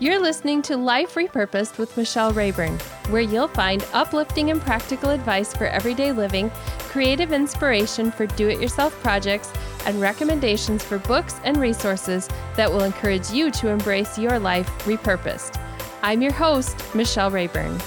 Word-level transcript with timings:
You're 0.00 0.22
listening 0.22 0.62
to 0.62 0.76
Life 0.76 1.16
Repurposed 1.16 1.76
with 1.76 1.96
Michelle 1.96 2.32
Rayburn, 2.32 2.78
where 3.10 3.20
you'll 3.20 3.48
find 3.48 3.84
uplifting 3.92 4.52
and 4.52 4.60
practical 4.60 5.10
advice 5.10 5.52
for 5.52 5.66
everyday 5.66 6.12
living, 6.12 6.50
creative 6.78 7.32
inspiration 7.32 8.12
for 8.12 8.24
do 8.24 8.48
it 8.48 8.60
yourself 8.60 8.92
projects, 9.02 9.52
and 9.86 10.00
recommendations 10.00 10.84
for 10.84 10.98
books 10.98 11.40
and 11.42 11.56
resources 11.56 12.28
that 12.54 12.70
will 12.70 12.84
encourage 12.84 13.28
you 13.32 13.50
to 13.50 13.70
embrace 13.70 14.16
your 14.16 14.38
life 14.38 14.68
repurposed. 14.84 15.60
I'm 16.02 16.22
your 16.22 16.32
host, 16.32 16.76
Michelle 16.94 17.32
Rayburn. 17.32 17.80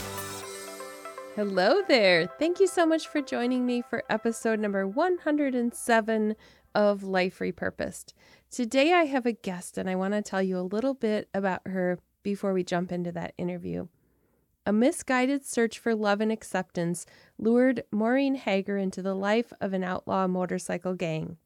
Hello 1.38 1.82
there. 1.88 2.28
Thank 2.28 2.59
you 2.59 2.68
so 2.68 2.86
much 2.86 3.07
for 3.07 3.21
joining 3.21 3.66
me 3.66 3.84
for 3.89 4.04
episode 4.09 4.59
number 4.59 4.86
107 4.86 6.36
of 6.75 7.04
Life 7.04 7.39
Repurposed. 7.39 8.12
Today 8.52 8.92
I 8.92 9.06
have 9.06 9.26
a 9.26 9.32
guest 9.32 9.78
and 9.78 9.90
I 9.90 9.96
want 9.96 10.14
to 10.14 10.22
tell 10.22 10.42
you 10.42 10.58
a 10.58 10.60
little 10.60 10.94
bit 10.94 11.30
about 11.34 11.66
her 11.66 12.00
before 12.22 12.52
we 12.52 12.66
jump 12.66 12.92
into 12.92 13.09
that 13.14 13.34
interview. 13.38 13.88
A 14.66 14.73
misguided 14.73 15.46
search 15.46 15.80
for 15.80 15.96
love 15.96 16.20
and 16.20 16.34
acceptance 16.34 17.06
lured 17.40 17.86
Maureen 17.92 18.36
Hager 18.36 18.76
into 18.76 19.02
the 19.02 19.16
life 19.16 19.54
of 19.62 19.72
an 19.72 19.86
outlaw 19.86 20.28
motorcycle 20.28 20.95
gang. 20.95 21.38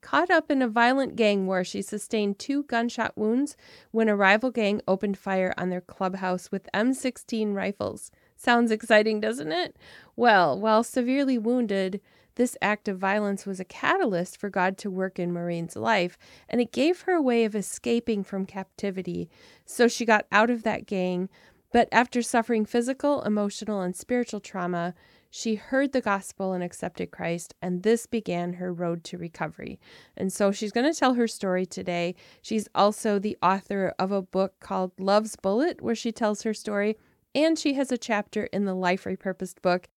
Caught 0.00 0.30
up 0.30 0.50
in 0.50 0.60
a 0.60 0.66
violent 0.66 1.14
gang 1.14 1.46
war, 1.46 1.62
she 1.62 1.80
sustained 1.80 2.40
two 2.40 2.64
gunshot 2.64 3.16
wounds 3.16 3.56
when 3.92 4.08
a 4.08 4.16
rival 4.16 4.50
gang 4.50 4.80
opened 4.88 5.16
fire 5.16 5.54
on 5.56 5.70
their 5.70 5.80
clubhouse 5.80 6.50
with 6.50 6.68
M16 6.74 7.54
rifles. 7.54 8.10
Sounds 8.36 8.72
exciting, 8.72 9.20
doesn't 9.20 9.52
it? 9.52 9.76
Well, 10.16 10.58
while 10.58 10.82
severely 10.82 11.38
wounded, 11.38 12.00
this 12.38 12.56
act 12.62 12.88
of 12.88 12.98
violence 12.98 13.44
was 13.44 13.60
a 13.60 13.64
catalyst 13.64 14.38
for 14.38 14.48
God 14.48 14.78
to 14.78 14.90
work 14.90 15.18
in 15.18 15.32
Maureen's 15.32 15.76
life, 15.76 16.16
and 16.48 16.60
it 16.60 16.72
gave 16.72 17.02
her 17.02 17.12
a 17.12 17.22
way 17.22 17.44
of 17.44 17.54
escaping 17.54 18.24
from 18.24 18.46
captivity. 18.46 19.28
So 19.66 19.88
she 19.88 20.06
got 20.06 20.26
out 20.32 20.48
of 20.48 20.62
that 20.62 20.86
gang, 20.86 21.28
but 21.72 21.88
after 21.92 22.22
suffering 22.22 22.64
physical, 22.64 23.22
emotional, 23.22 23.82
and 23.82 23.94
spiritual 23.94 24.40
trauma, 24.40 24.94
she 25.30 25.56
heard 25.56 25.92
the 25.92 26.00
gospel 26.00 26.52
and 26.52 26.64
accepted 26.64 27.10
Christ, 27.10 27.54
and 27.60 27.82
this 27.82 28.06
began 28.06 28.54
her 28.54 28.72
road 28.72 29.04
to 29.04 29.18
recovery. 29.18 29.78
And 30.16 30.32
so 30.32 30.52
she's 30.52 30.72
going 30.72 30.90
to 30.90 30.98
tell 30.98 31.14
her 31.14 31.28
story 31.28 31.66
today. 31.66 32.14
She's 32.40 32.68
also 32.74 33.18
the 33.18 33.36
author 33.42 33.92
of 33.98 34.12
a 34.12 34.22
book 34.22 34.54
called 34.60 34.92
Love's 34.98 35.36
Bullet, 35.36 35.82
where 35.82 35.94
she 35.94 36.12
tells 36.12 36.42
her 36.44 36.54
story, 36.54 36.96
and 37.34 37.58
she 37.58 37.74
has 37.74 37.92
a 37.92 37.98
chapter 37.98 38.44
in 38.44 38.64
the 38.64 38.74
Life 38.74 39.04
Repurposed 39.04 39.60
book 39.60 39.88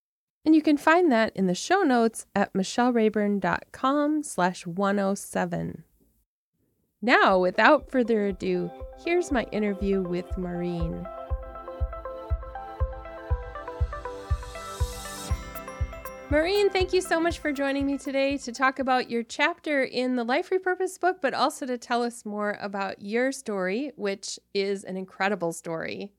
and 0.45 0.55
you 0.55 0.61
can 0.61 0.77
find 0.77 1.11
that 1.11 1.35
in 1.35 1.47
the 1.47 1.55
show 1.55 1.81
notes 1.81 2.25
at 2.35 2.53
michellerayburn.com 2.53 4.23
slash 4.23 4.65
107. 4.65 5.83
Now, 7.01 7.39
without 7.39 7.89
further 7.89 8.27
ado, 8.27 8.69
here's 9.03 9.31
my 9.31 9.43
interview 9.51 10.01
with 10.01 10.37
Maureen. 10.37 11.07
Maureen, 16.29 16.69
thank 16.69 16.93
you 16.93 17.01
so 17.01 17.19
much 17.19 17.39
for 17.39 17.51
joining 17.51 17.85
me 17.85 17.97
today 17.97 18.37
to 18.37 18.53
talk 18.53 18.79
about 18.79 19.09
your 19.09 19.21
chapter 19.21 19.83
in 19.83 20.15
the 20.15 20.23
Life 20.23 20.49
Repurposed 20.49 21.01
book, 21.01 21.17
but 21.21 21.33
also 21.33 21.65
to 21.65 21.77
tell 21.77 22.03
us 22.03 22.23
more 22.23 22.57
about 22.61 23.01
your 23.01 23.33
story, 23.33 23.91
which 23.97 24.39
is 24.53 24.85
an 24.85 24.95
incredible 24.95 25.51
story. 25.51 26.13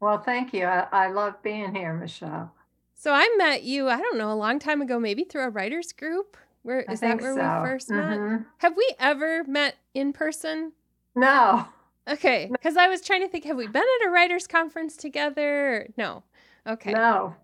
Well, 0.00 0.16
thank 0.16 0.54
you. 0.54 0.64
I, 0.64 0.86
I 0.92 1.08
love 1.08 1.42
being 1.42 1.74
here, 1.74 1.92
Michelle. 1.92 2.54
So 3.00 3.14
I 3.14 3.34
met 3.38 3.62
you, 3.62 3.88
I 3.88 3.98
don't 3.98 4.18
know, 4.18 4.30
a 4.30 4.36
long 4.36 4.58
time 4.58 4.82
ago, 4.82 5.00
maybe 5.00 5.24
through 5.24 5.44
a 5.44 5.48
writers 5.48 5.90
group. 5.90 6.36
Where 6.60 6.82
is 6.82 7.00
that 7.00 7.18
where 7.22 7.32
so. 7.32 7.40
we 7.40 7.40
1st 7.40 7.90
mm-hmm. 7.92 8.32
met? 8.32 8.42
Have 8.58 8.76
we 8.76 8.94
ever 8.98 9.42
met 9.44 9.76
in 9.94 10.12
person? 10.12 10.72
No. 11.14 11.64
Okay, 12.06 12.50
because 12.52 12.76
I 12.76 12.88
was 12.88 13.00
trying 13.00 13.22
to 13.22 13.28
think, 13.28 13.44
have 13.46 13.56
we 13.56 13.66
been 13.66 13.82
at 14.02 14.06
a 14.06 14.10
writers 14.10 14.46
conference 14.46 14.98
together? 14.98 15.88
No. 15.96 16.24
Okay. 16.66 16.92
No. 16.92 17.34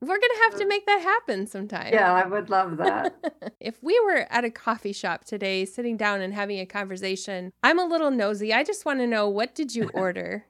We're 0.00 0.18
gonna 0.18 0.42
have 0.50 0.58
to 0.58 0.66
make 0.66 0.84
that 0.86 1.00
happen 1.00 1.46
sometime. 1.46 1.92
Yeah, 1.92 2.12
I 2.12 2.26
would 2.26 2.50
love 2.50 2.76
that. 2.78 3.14
if 3.60 3.80
we 3.84 4.00
were 4.00 4.26
at 4.30 4.44
a 4.44 4.50
coffee 4.50 4.92
shop 4.92 5.24
today, 5.24 5.64
sitting 5.64 5.96
down 5.96 6.22
and 6.22 6.34
having 6.34 6.58
a 6.58 6.66
conversation, 6.66 7.52
I'm 7.62 7.78
a 7.78 7.84
little 7.84 8.10
nosy. 8.10 8.52
I 8.52 8.64
just 8.64 8.84
want 8.84 8.98
to 8.98 9.06
know 9.06 9.28
what 9.28 9.54
did 9.54 9.76
you 9.76 9.90
order? 9.94 10.46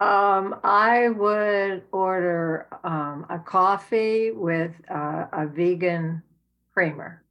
Um, 0.00 0.60
I 0.62 1.08
would 1.08 1.82
order 1.90 2.68
um, 2.84 3.26
a 3.28 3.38
coffee 3.38 4.30
with 4.30 4.72
uh, 4.88 5.26
a 5.32 5.46
vegan 5.46 6.22
creamer 6.72 7.24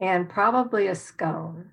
and 0.00 0.28
probably 0.28 0.86
a 0.86 0.94
scone. 0.94 1.70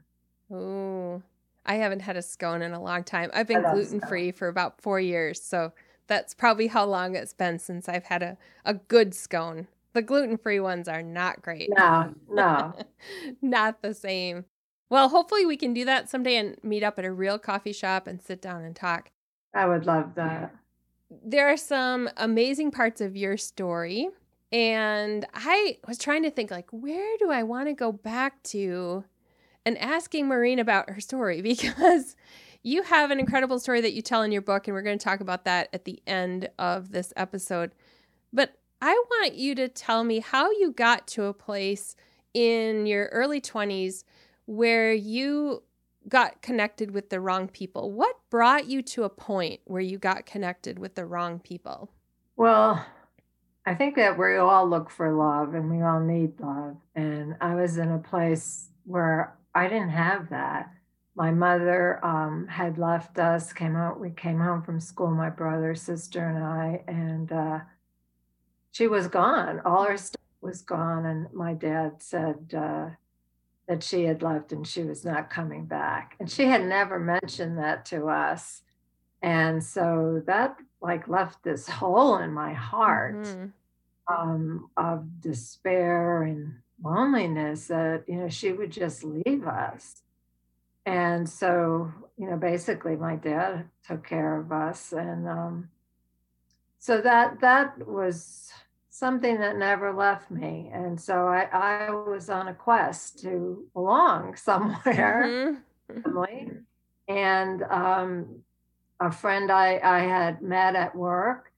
Oh, 0.52 1.22
I 1.66 1.75
haven't 1.75 2.02
had 2.02 2.18
a 2.18 2.22
scone 2.22 2.62
in 2.62 2.74
a 2.74 2.81
long 2.81 3.03
time. 3.03 3.30
I've 3.34 3.47
been 3.47 3.62
gluten 3.62 4.02
free 4.02 4.31
for 4.31 4.47
about 4.50 4.81
four 4.81 5.00
years. 5.00 5.41
So 5.41 5.72
that's 6.07 6.34
probably 6.34 6.68
how 6.68 6.86
long 6.86 7.16
it's 7.16 7.34
been 7.34 7.59
since 7.59 7.88
I've 7.88 8.06
had 8.06 8.22
a, 8.24 8.38
a 8.66 8.74
good 8.74 9.13
scone. 9.13 9.68
The 9.94 10.01
gluten 10.01 10.38
free 10.38 10.59
ones 10.59 10.88
are 10.88 11.01
not 11.03 11.41
great. 11.41 11.69
No, 11.69 12.13
no. 12.30 12.74
not 13.41 13.81
the 13.81 13.94
same. 13.94 14.46
Well, 14.90 15.09
hopefully 15.09 15.46
we 15.46 15.56
can 15.56 15.74
do 15.74 15.86
that 15.86 16.09
someday 16.09 16.36
and 16.36 16.57
meet 16.63 16.84
up 16.84 17.00
at 17.00 17.06
a 17.06 17.12
real 17.12 17.40
coffee 17.40 17.74
shop 17.74 18.07
and 18.07 18.22
sit 18.22 18.41
down 18.41 18.63
and 18.63 18.75
talk. 18.75 19.12
I 19.54 19.66
would 19.66 19.86
love 19.86 20.16
that. 20.16 20.56
There 21.10 21.48
are 21.48 21.58
some 21.58 22.10
amazing 22.18 22.72
parts 22.72 23.02
of 23.02 23.16
your 23.16 23.38
story. 23.38 24.10
And 24.52 25.26
I 25.34 25.78
was 25.88 25.98
trying 25.98 26.24
to 26.24 26.32
think, 26.32 26.50
like, 26.50 26.70
where 26.72 27.18
do 27.20 27.30
I 27.30 27.44
want 27.44 27.68
to 27.68 27.74
go 27.74 27.92
back 27.92 28.42
to 28.44 29.04
and 29.66 29.78
asking 29.78 30.28
Maureen 30.28 30.60
about 30.60 30.90
her 30.90 31.00
story 31.00 31.42
because 31.44 32.16
you 32.64 32.84
have 32.84 33.12
an 33.12 33.20
incredible 33.20 33.60
story 33.60 33.82
that 33.82 33.94
you 33.94 34.02
tell 34.02 34.22
in 34.24 34.32
your 34.32 34.42
book, 34.42 34.68
and 34.68 34.74
we're 34.74 34.82
going 34.82 34.98
to 34.98 35.04
talk 35.04 35.22
about 35.22 35.46
that 35.46 35.70
at 35.74 35.86
the 35.86 36.02
end 36.08 36.50
of 36.58 36.92
this 36.92 37.14
episode. 37.16 37.72
But 38.34 38.54
I 38.81 38.94
want 38.94 39.36
you 39.36 39.56
to 39.56 39.68
tell 39.68 40.04
me 40.04 40.20
how 40.20 40.52
you 40.52 40.72
got 40.72 41.08
to 41.10 41.26
a 41.26 41.34
place 41.34 41.96
in 42.34 42.86
your 42.86 43.06
early 43.08 43.42
20s 43.42 44.04
where 44.46 44.94
you 44.94 45.64
got 46.08 46.42
connected 46.42 46.92
with 46.92 47.10
the 47.10 47.20
wrong 47.20 47.48
people. 47.48 47.92
What 47.92 48.16
brought 48.30 48.68
you 48.68 48.82
to 48.84 49.04
a 49.04 49.10
point 49.10 49.62
where 49.66 49.82
you 49.82 49.98
got 49.98 50.26
connected 50.26 50.80
with 50.80 50.96
the 50.96 51.06
wrong 51.06 51.40
people? 51.40 51.92
Well, 52.36 52.86
I 53.66 53.76
think 53.76 53.96
that 53.96 54.18
we 54.18 54.38
all 54.38 54.68
look 54.68 54.90
for 54.90 55.14
love 55.14 55.54
and 55.54 55.70
we 55.70 55.84
all 55.84 56.00
need 56.00 56.40
love. 56.40 56.78
And 56.96 57.36
I 57.42 57.56
was 57.56 57.78
in 57.78 57.92
a 57.92 58.00
place 58.00 58.70
where 58.86 59.36
I 59.54 59.68
didn't 59.68 59.90
have 59.90 60.30
that. 60.30 60.72
My 61.16 61.32
mother 61.32 62.04
um, 62.04 62.48
had 62.48 62.78
left 62.78 63.20
us, 63.20 63.52
came 63.52 63.76
out, 63.76 64.00
we 64.00 64.12
came 64.12 64.40
home 64.40 64.62
from 64.62 64.80
school, 64.80 65.12
my 65.12 65.30
brother, 65.30 65.76
sister, 65.76 66.26
and 66.26 66.44
I, 66.44 66.81
and 66.88 67.31
uh, 67.31 67.60
she 68.72 68.88
was 68.88 69.08
gone. 69.08 69.60
All 69.66 69.84
her 69.84 69.98
stuff 69.98 70.22
was 70.42 70.62
gone. 70.62 71.06
And 71.06 71.28
my 71.34 71.54
dad 71.54 71.96
said, 72.00 72.54
uh, 72.58 72.90
that 73.69 73.84
she 73.84 74.03
had 74.03 74.24
left 74.24 74.52
and 74.52 74.66
she 74.68 74.84
was 74.84 75.06
not 75.06 75.30
coming 75.30 75.63
back. 75.63 76.16
And 76.19 76.30
she 76.30 76.46
had 76.46 76.66
never 76.66 77.00
mentioned 77.00 77.59
that 77.59 77.85
to 77.85 78.07
us. 78.07 78.63
And 79.22 79.63
so 79.63 80.24
that 80.25 80.57
like 80.81 81.07
left 81.07 81.44
this 81.44 81.69
hole 81.69 82.18
in 82.18 82.34
my 82.34 82.52
heart 82.52 83.24
mm-hmm. 83.25 84.13
um, 84.13 84.72
of 84.75 85.22
despair 85.22 86.24
and 86.24 86.56
loneliness 86.84 87.68
that, 87.68 88.06
you 88.07 88.16
know, 88.16 88.30
she 88.30 88.52
would 88.52 88.72
just 88.72 89.03
leave 89.03 89.46
us. 89.46 90.01
And 90.88 91.30
so, 91.30 91.94
you 92.18 92.28
know, 92.28 92.38
basically 92.38 92.96
my 92.96 93.18
dad 93.18 93.66
took 93.88 94.03
care 94.07 94.40
of 94.40 94.51
us. 94.51 94.94
And 94.94 95.28
um, 95.28 95.69
so 96.80 97.01
that 97.01 97.41
that 97.41 97.88
was 97.88 98.49
something 99.00 99.40
that 99.40 99.58
never 99.58 99.94
left 99.94 100.30
me. 100.30 100.70
And 100.74 101.00
so 101.00 101.28
I, 101.28 101.48
I 101.54 101.92
was 101.92 102.30
on 102.30 102.50
a 102.50 102.54
quest 102.54 103.20
to 103.22 103.66
belong 103.74 104.36
somewhere. 104.36 105.58
Mm-hmm. 105.92 106.58
and 107.08 107.64
um, 107.64 108.42
a 109.00 109.12
friend 109.12 109.51
I, 109.51 109.80
I 109.81 110.00
had 110.00 110.42
met 110.42 110.75
at 110.75 110.96
work 110.96 111.51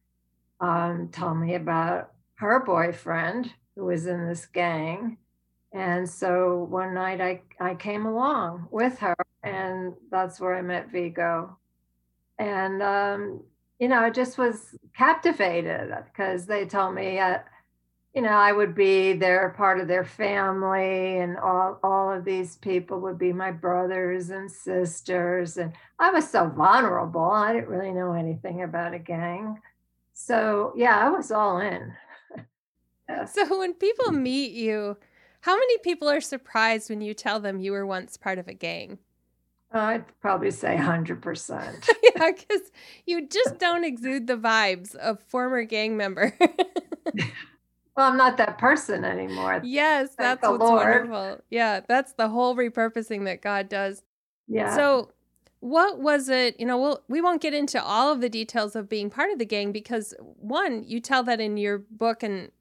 um, 0.62 1.10
told 1.12 1.38
me 1.38 1.56
about 1.56 2.12
her 2.36 2.64
boyfriend 2.64 3.52
who 3.76 3.86
was 3.86 4.06
in 4.06 4.28
this 4.28 4.46
gang. 4.46 5.18
And 5.74 6.08
so 6.08 6.68
one 6.70 6.94
night 6.94 7.20
I, 7.20 7.42
I 7.60 7.76
came 7.76 8.06
along 8.06 8.68
with 8.72 9.00
her, 9.00 9.16
and 9.42 9.94
that's 10.12 10.40
where 10.40 10.56
I 10.56 10.62
met 10.62 10.92
Vigo. 10.92 11.58
And 12.38 12.84
um, 12.84 13.44
you 13.82 13.88
know, 13.88 14.00
I 14.00 14.12
just 14.12 14.38
was 14.38 14.76
captivated 14.96 15.92
because 16.06 16.46
they 16.46 16.66
told 16.66 16.94
me, 16.94 17.18
uh, 17.18 17.40
you 18.14 18.22
know, 18.22 18.30
I 18.30 18.52
would 18.52 18.76
be 18.76 19.14
their 19.14 19.50
part 19.58 19.80
of 19.80 19.88
their 19.88 20.06
family, 20.06 21.18
and 21.18 21.36
all 21.38 21.80
all 21.84 22.12
of 22.12 22.24
these 22.24 22.58
people 22.58 23.00
would 23.00 23.18
be 23.18 23.34
my 23.34 23.50
brothers 23.52 24.30
and 24.30 24.52
sisters, 24.52 25.58
and 25.58 25.74
I 25.98 26.12
was 26.12 26.30
so 26.30 26.48
vulnerable. 26.48 27.24
I 27.24 27.54
didn't 27.54 27.70
really 27.70 27.92
know 27.92 28.14
anything 28.14 28.62
about 28.62 28.94
a 28.94 29.00
gang, 29.00 29.60
so 30.14 30.74
yeah, 30.76 31.00
I 31.00 31.10
was 31.10 31.32
all 31.32 31.60
in. 31.60 31.94
So 33.34 33.60
when 33.60 33.74
people 33.74 34.14
meet 34.14 34.54
you, 34.54 34.96
how 35.42 35.54
many 35.58 35.78
people 35.80 36.10
are 36.10 36.22
surprised 36.22 36.90
when 36.90 37.02
you 37.02 37.14
tell 37.14 37.42
them 37.42 37.60
you 37.60 37.74
were 37.74 37.86
once 37.86 38.16
part 38.16 38.38
of 38.40 38.48
a 38.48 38.54
gang? 38.54 39.00
I'd 39.74 40.04
probably 40.20 40.52
say 40.52 40.76
100%. 40.76 41.90
yeah, 42.04 42.32
because 42.32 42.72
you 43.06 43.28
just 43.28 43.58
don't 43.58 43.84
exude 43.84 44.28
the 44.28 44.38
vibes 44.38 44.96
of 44.96 45.22
former 45.22 45.64
gang 45.64 45.96
member. 45.96 46.36
well, 47.16 47.26
I'm 47.98 48.18
not 48.18 48.38
that 48.38 48.58
person 48.58 49.06
anymore. 49.06 49.62
Yes, 49.64 50.10
Thank 50.10 50.42
that's 50.42 50.50
what's 50.50 50.62
Lord. 50.62 51.10
wonderful. 51.10 51.44
Yeah, 51.50 51.82
that's 51.88 52.14
the 52.14 52.28
whole 52.28 52.56
repurposing 52.56 53.26
that 53.26 53.42
God 53.42 53.70
does. 53.70 54.04
Yeah. 54.48 54.76
So, 54.76 55.12
what 55.62 56.00
was 56.00 56.28
it? 56.28 56.60
You 56.60 56.66
know, 56.66 56.78
we'll, 56.78 57.04
we 57.08 57.22
won't 57.22 57.42
get 57.42 57.54
into 57.54 57.82
all 57.82 58.12
of 58.12 58.20
the 58.20 58.30
details 58.30 58.76
of 58.76 58.90
being 58.90 59.10
part 59.10 59.32
of 59.32 59.40
the 59.40 59.46
gang 59.46 59.72
because, 59.72 60.14
one, 60.20 60.84
you 60.86 61.00
tell 61.00 61.24
that 61.24 61.40
in 61.40 61.56
your 61.56 61.78
book, 61.78 62.24
and 62.24 62.52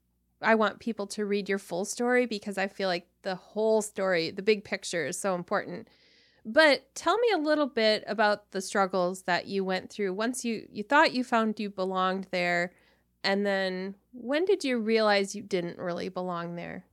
I 0.41 0.55
want 0.55 0.79
people 0.79 1.07
to 1.07 1.25
read 1.25 1.49
your 1.49 1.57
full 1.57 1.83
story 1.83 2.25
because 2.25 2.57
I 2.57 2.67
feel 2.67 2.87
like 2.87 3.07
the 3.23 3.35
whole 3.35 3.81
story, 3.81 4.31
the 4.31 4.41
big 4.41 4.63
picture, 4.63 5.07
is 5.07 5.19
so 5.19 5.35
important. 5.35 5.87
But 6.43 6.93
tell 6.95 7.17
me 7.19 7.27
a 7.33 7.37
little 7.37 7.67
bit 7.67 8.03
about 8.07 8.51
the 8.51 8.61
struggles 8.61 9.23
that 9.23 9.45
you 9.47 9.63
went 9.63 9.91
through 9.91 10.13
once 10.13 10.43
you 10.43 10.67
you 10.71 10.83
thought 10.83 11.13
you 11.13 11.23
found 11.23 11.59
you 11.59 11.69
belonged 11.69 12.27
there 12.31 12.71
and 13.23 13.45
then 13.45 13.95
when 14.13 14.45
did 14.45 14.63
you 14.63 14.79
realize 14.79 15.35
you 15.35 15.43
didn't 15.43 15.77
really 15.77 16.09
belong 16.09 16.55
there? 16.55 16.85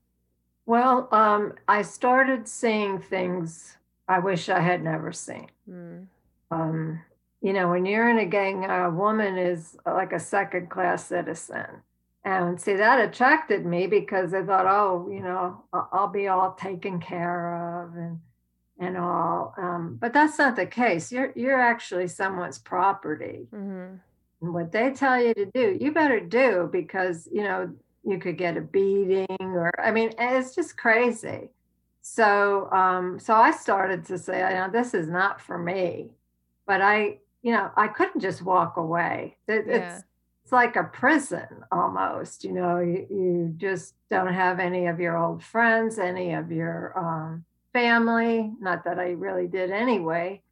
Well, 0.67 1.09
um, 1.13 1.55
I 1.67 1.83
started 1.83 2.47
seeing 2.47 2.99
things 2.99 3.77
I 4.07 4.19
wish 4.19 4.49
I 4.49 4.61
had 4.61 4.83
never 4.83 5.13
seen. 5.13 5.49
Mm. 5.69 6.07
Um, 6.51 7.01
you 7.41 7.53
know, 7.53 7.71
when 7.71 7.87
you're 7.87 8.11
in 8.11 8.19
a 8.19 8.27
gang, 8.27 8.65
a 8.65 8.91
woman 8.91 9.39
is 9.39 9.77
like 9.87 10.13
a 10.13 10.21
second 10.21 10.69
class 10.71 11.07
citizen. 11.07 11.83
And 12.25 12.61
see, 12.61 12.75
that 12.75 13.01
attracted 13.01 13.65
me 13.65 13.87
because 13.87 14.35
I 14.35 14.43
thought, 14.43 14.67
oh, 14.67 15.09
you 15.11 15.21
know, 15.21 15.63
I'll 15.73 16.09
be 16.09 16.29
all 16.29 16.53
taken 16.53 17.01
care 17.01 17.85
of 17.85 17.95
and 17.95 18.21
and 18.79 18.97
all. 18.97 19.55
Um, 19.59 19.99
but 20.01 20.13
that's 20.13 20.39
not 20.39 20.57
the 20.57 20.67
case. 20.67 21.11
You're 21.13 21.33
you're 21.35 21.61
actually 21.61 22.09
someone's 22.09 22.59
property. 22.59 23.49
Mm-hmm. 23.53 23.97
And 24.41 24.55
what 24.55 24.71
they 24.71 24.93
tell 24.93 25.21
you 25.21 25.35
to 25.35 25.47
do, 25.47 25.77
you 25.81 25.93
better 25.93 26.21
do 26.21 26.69
because 26.71 27.29
you 27.33 27.43
know 27.43 27.75
you 28.05 28.19
could 28.19 28.39
get 28.39 28.57
a 28.57 28.61
beating 28.61 29.27
or 29.41 29.71
I 29.79 29.91
mean 29.91 30.13
it's 30.19 30.55
just 30.55 30.77
crazy. 30.77 31.51
So 32.03 32.71
um, 32.71 33.19
so 33.19 33.35
I 33.35 33.51
started 33.51 34.05
to 34.07 34.19
say, 34.19 34.39
you 34.39 34.55
know, 34.55 34.71
this 34.73 34.95
is 34.95 35.09
not 35.09 35.41
for 35.41 35.59
me. 35.59 36.11
But 36.67 36.83
I, 36.83 37.19
you 37.43 37.53
know, 37.53 37.71
I 37.77 37.89
couldn't 37.89 38.21
just 38.21 38.43
walk 38.43 38.77
away. 38.77 39.39
It, 39.49 39.65
yeah. 39.67 39.75
It's 39.75 40.05
it's 40.45 40.53
like 40.53 40.77
a 40.77 40.85
prison 40.85 41.65
almost. 41.71 42.45
You 42.45 42.53
know, 42.53 42.79
you, 42.79 43.07
you 43.11 43.55
just 43.57 43.95
don't 44.11 44.33
have 44.33 44.61
any 44.61 44.87
of 44.87 45.01
your 45.01 45.19
old 45.19 45.43
friends, 45.43 45.99
any 45.99 46.33
of 46.33 46.51
your 46.51 46.99
um, 46.99 47.45
family, 47.73 48.53
not 48.61 48.85
that 48.85 48.99
I 48.99 49.11
really 49.11 49.47
did 49.47 49.71
anyway, 49.71 50.43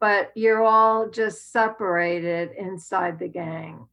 but 0.00 0.32
you're 0.34 0.64
all 0.64 1.08
just 1.08 1.52
separated 1.52 2.52
inside 2.52 3.18
the 3.18 3.28
gang. 3.28 3.86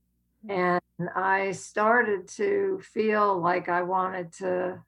And 0.47 0.81
I 1.15 1.51
started 1.51 2.27
to 2.29 2.79
feel 2.81 3.39
like 3.39 3.69
I 3.69 3.83
wanted 3.83 4.31
to 4.33 4.79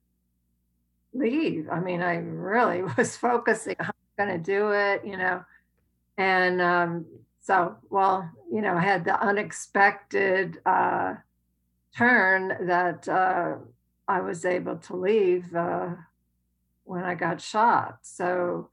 leave. 1.13 1.69
I 1.69 1.79
mean, 1.79 2.01
I 2.01 2.15
really 2.15 2.83
was 2.97 3.17
focusing 3.17 3.75
on 3.79 3.91
going 4.17 4.29
to 4.29 4.37
do 4.37 4.71
it, 4.71 5.05
you 5.05 5.17
know. 5.17 5.43
And 6.17 6.61
um, 6.61 7.05
so, 7.41 7.77
well, 7.89 8.29
you 8.51 8.61
know, 8.61 8.75
I 8.75 8.81
had 8.81 9.05
the 9.05 9.19
unexpected 9.19 10.59
uh, 10.65 11.15
turn 11.97 12.67
that 12.67 13.07
uh, 13.07 13.55
I 14.07 14.21
was 14.21 14.45
able 14.45 14.77
to 14.77 14.95
leave. 14.95 15.53
Uh, 15.55 15.95
when 16.91 17.05
I 17.05 17.15
got 17.15 17.39
shot. 17.39 17.99
So 18.01 18.69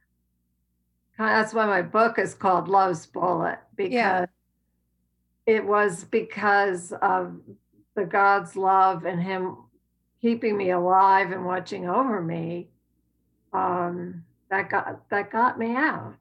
that's 1.16 1.54
why 1.54 1.66
my 1.66 1.82
book 1.82 2.18
is 2.18 2.34
called 2.34 2.66
Love's 2.66 3.06
Bullet 3.06 3.60
because 3.76 3.92
yeah. 3.92 4.26
it 5.46 5.64
was 5.64 6.02
because 6.02 6.92
of 7.00 7.36
the 7.94 8.04
God's 8.04 8.56
love 8.56 9.04
and 9.04 9.22
Him 9.22 9.56
keeping 10.20 10.56
me 10.56 10.70
alive 10.70 11.30
and 11.30 11.46
watching 11.46 11.88
over 11.88 12.20
me 12.20 12.70
um, 13.52 14.24
that 14.50 14.68
got 14.68 15.08
that 15.10 15.30
got 15.30 15.56
me 15.56 15.76
out. 15.76 16.16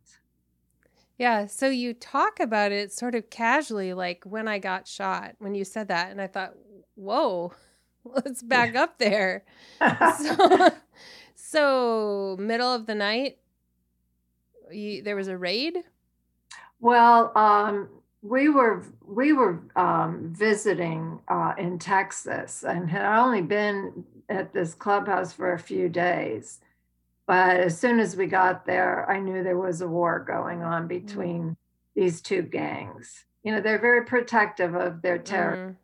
Yeah, 1.17 1.47
so 1.47 1.67
you 1.67 1.95
talk 1.95 2.39
about 2.39 2.71
it 2.71 2.91
sort 2.91 3.15
of 3.15 3.31
casually, 3.31 3.95
like 3.95 4.23
when 4.23 4.47
I 4.47 4.59
got 4.59 4.87
shot, 4.87 5.33
when 5.39 5.55
you 5.55 5.65
said 5.65 5.87
that, 5.87 6.11
and 6.11 6.21
I 6.21 6.27
thought, 6.27 6.53
whoa, 6.93 7.53
let's 8.03 8.43
back 8.43 8.75
up 8.75 8.99
there. 8.99 9.43
so, 9.79 10.69
so, 11.49 12.35
middle 12.37 12.73
of 12.73 12.87
the 12.87 12.93
night, 12.93 13.37
you, 14.69 15.01
there 15.01 15.15
was 15.15 15.29
a 15.29 15.37
raid. 15.37 15.77
Well, 16.81 17.31
um, 17.37 17.87
we 18.21 18.49
were 18.49 18.83
we 19.05 19.31
were 19.31 19.61
um, 19.77 20.33
visiting 20.37 21.21
uh, 21.29 21.53
in 21.57 21.79
Texas 21.79 22.65
and 22.67 22.89
had 22.89 23.05
only 23.17 23.41
been 23.41 24.03
at 24.27 24.51
this 24.51 24.73
clubhouse 24.73 25.31
for 25.31 25.53
a 25.53 25.59
few 25.59 25.87
days. 25.87 26.59
But 27.27 27.55
as 27.61 27.79
soon 27.79 28.01
as 28.01 28.17
we 28.17 28.25
got 28.25 28.65
there, 28.65 29.09
I 29.09 29.21
knew 29.21 29.41
there 29.41 29.57
was 29.57 29.79
a 29.79 29.87
war 29.87 30.19
going 30.19 30.63
on 30.63 30.83
mm. 30.83 30.89
between 30.89 31.41
mm. 31.43 31.55
these 31.95 32.19
two 32.19 32.41
gangs. 32.41 33.23
You 33.43 33.53
know, 33.53 33.61
they're 33.61 33.79
very 33.79 34.03
protective 34.03 34.75
of 34.75 35.01
their 35.01 35.17
territory. 35.17 35.69
Mm. 35.69 35.75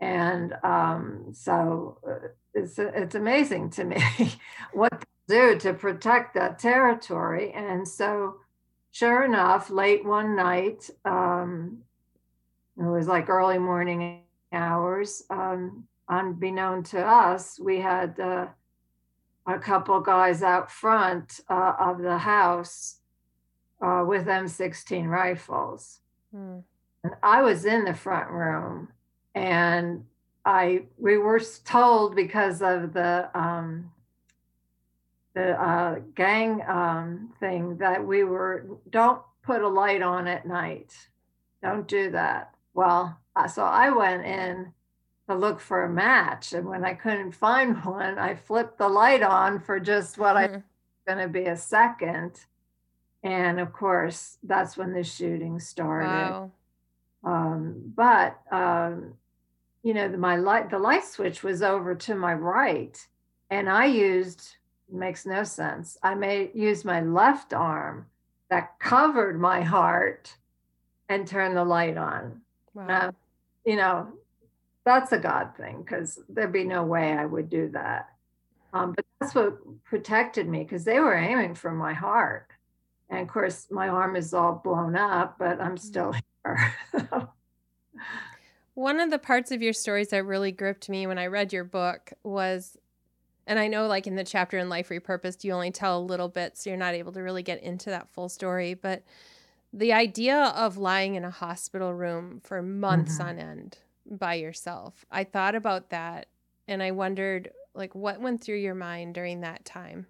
And 0.00 0.54
um, 0.62 1.26
so 1.34 1.98
uh, 2.08 2.28
it's, 2.54 2.78
it's 2.78 3.14
amazing 3.14 3.70
to 3.70 3.84
me 3.84 4.02
what 4.72 5.04
they 5.26 5.36
do 5.36 5.58
to 5.60 5.74
protect 5.74 6.34
that 6.34 6.58
territory. 6.58 7.52
And 7.52 7.86
so, 7.86 8.36
sure 8.92 9.24
enough, 9.24 9.70
late 9.70 10.04
one 10.04 10.36
night, 10.36 10.88
um, 11.04 11.78
it 12.78 12.82
was 12.82 13.06
like 13.06 13.28
early 13.28 13.58
morning 13.58 14.22
hours, 14.52 15.22
um, 15.30 15.84
unbeknown 16.08 16.82
to 16.84 17.04
us, 17.04 17.58
we 17.58 17.80
had 17.80 18.18
uh, 18.20 18.46
a 19.46 19.58
couple 19.58 20.00
guys 20.00 20.42
out 20.42 20.70
front 20.70 21.40
uh, 21.48 21.74
of 21.78 22.00
the 22.00 22.18
house 22.18 22.96
uh, 23.80 24.04
with 24.06 24.26
M16 24.26 25.08
rifles. 25.08 26.00
Hmm. 26.34 26.58
And 27.02 27.14
I 27.22 27.42
was 27.42 27.64
in 27.66 27.84
the 27.84 27.94
front 27.94 28.30
room 28.30 28.88
and 29.34 30.04
I 30.44 30.82
we 30.98 31.16
were 31.16 31.40
told 31.64 32.14
because 32.14 32.60
of 32.60 32.92
the 32.92 33.30
um, 33.34 33.92
the 35.34 35.60
uh, 35.60 35.98
gang 36.14 36.62
um, 36.68 37.32
thing 37.40 37.78
that 37.78 38.04
we 38.04 38.24
were 38.24 38.66
don't 38.90 39.22
put 39.42 39.62
a 39.62 39.68
light 39.68 40.02
on 40.02 40.26
at 40.26 40.46
night. 40.46 40.94
Don't 41.62 41.88
do 41.88 42.10
that. 42.10 42.54
Well, 42.74 43.18
uh, 43.36 43.48
so 43.48 43.64
I 43.64 43.90
went 43.90 44.24
in 44.26 44.72
to 45.28 45.34
look 45.34 45.60
for 45.60 45.84
a 45.84 45.88
match, 45.88 46.52
and 46.52 46.66
when 46.66 46.84
I 46.84 46.94
couldn't 46.94 47.32
find 47.32 47.76
one, 47.84 48.18
I 48.18 48.34
flipped 48.34 48.78
the 48.78 48.88
light 48.88 49.22
on 49.22 49.60
for 49.60 49.80
just 49.80 50.18
what 50.18 50.36
mm-hmm. 50.36 50.56
I 50.56 50.62
going 51.06 51.26
to 51.26 51.32
be 51.32 51.46
a 51.46 51.56
second, 51.56 52.32
and 53.22 53.60
of 53.60 53.72
course 53.72 54.38
that's 54.42 54.76
when 54.76 54.92
the 54.92 55.04
shooting 55.04 55.58
started. 55.60 56.08
Wow. 56.08 56.50
Um, 57.24 57.92
but 57.94 58.38
um, 58.50 59.14
you 59.84 59.94
know, 59.94 60.08
the, 60.08 60.18
my 60.18 60.36
light, 60.36 60.70
the 60.70 60.78
light 60.78 61.04
switch 61.04 61.44
was 61.44 61.62
over 61.62 61.94
to 61.94 62.14
my 62.14 62.34
right, 62.34 62.98
and 63.50 63.68
I 63.68 63.84
used 63.84 64.56
makes 64.90 65.26
no 65.26 65.44
sense. 65.44 65.98
I 66.02 66.14
may 66.14 66.50
use 66.54 66.84
my 66.84 67.00
left 67.00 67.52
arm 67.52 68.06
that 68.50 68.78
covered 68.78 69.40
my 69.40 69.62
heart 69.62 70.36
and 71.08 71.26
turn 71.26 71.54
the 71.54 71.64
light 71.64 71.96
on. 71.96 72.40
Wow. 72.74 72.86
Uh, 72.88 73.12
you 73.64 73.76
know, 73.76 74.08
that's 74.84 75.12
a 75.12 75.18
God 75.18 75.56
thing 75.56 75.82
because 75.82 76.20
there'd 76.28 76.52
be 76.52 76.64
no 76.64 76.84
way 76.84 77.12
I 77.12 77.24
would 77.24 77.48
do 77.48 77.70
that. 77.70 78.10
Um, 78.72 78.92
but 78.92 79.04
that's 79.20 79.34
what 79.34 79.84
protected 79.84 80.48
me 80.48 80.64
because 80.64 80.84
they 80.84 81.00
were 81.00 81.14
aiming 81.14 81.54
for 81.54 81.70
my 81.70 81.94
heart. 81.94 82.48
And 83.08 83.20
of 83.20 83.28
course, 83.28 83.68
my 83.70 83.88
arm 83.88 84.16
is 84.16 84.34
all 84.34 84.60
blown 84.64 84.96
up, 84.96 85.36
but 85.38 85.60
I'm 85.60 85.76
still 85.76 86.12
mm. 86.12 86.22
here. 86.94 87.28
One 88.74 89.00
of 89.00 89.10
the 89.10 89.18
parts 89.18 89.50
of 89.50 89.62
your 89.62 89.72
stories 89.72 90.08
that 90.08 90.24
really 90.24 90.52
gripped 90.52 90.88
me 90.88 91.06
when 91.06 91.18
I 91.18 91.26
read 91.26 91.52
your 91.52 91.64
book 91.64 92.12
was, 92.22 92.76
and 93.46 93.58
I 93.58 93.68
know 93.68 93.86
like 93.86 94.06
in 94.06 94.16
the 94.16 94.24
chapter 94.24 94.58
in 94.58 94.68
Life 94.68 94.88
Repurposed, 94.88 95.44
you 95.44 95.52
only 95.52 95.70
tell 95.70 95.98
a 95.98 96.00
little 96.00 96.28
bit, 96.28 96.56
so 96.56 96.70
you're 96.70 96.76
not 96.78 96.94
able 96.94 97.12
to 97.12 97.22
really 97.22 97.42
get 97.42 97.62
into 97.62 97.90
that 97.90 98.10
full 98.10 98.28
story, 98.28 98.74
but 98.74 99.04
the 99.72 99.92
idea 99.92 100.36
of 100.56 100.76
lying 100.76 101.14
in 101.16 101.24
a 101.24 101.30
hospital 101.30 101.92
room 101.92 102.40
for 102.42 102.62
months 102.62 103.18
mm-hmm. 103.18 103.28
on 103.28 103.38
end 103.38 103.78
by 104.08 104.34
yourself. 104.34 105.04
I 105.10 105.24
thought 105.24 105.54
about 105.54 105.90
that 105.90 106.26
and 106.68 106.82
I 106.82 106.90
wondered 106.92 107.50
like 107.74 107.94
what 107.94 108.20
went 108.20 108.42
through 108.42 108.58
your 108.58 108.74
mind 108.74 109.14
during 109.14 109.40
that 109.40 109.64
time. 109.64 110.06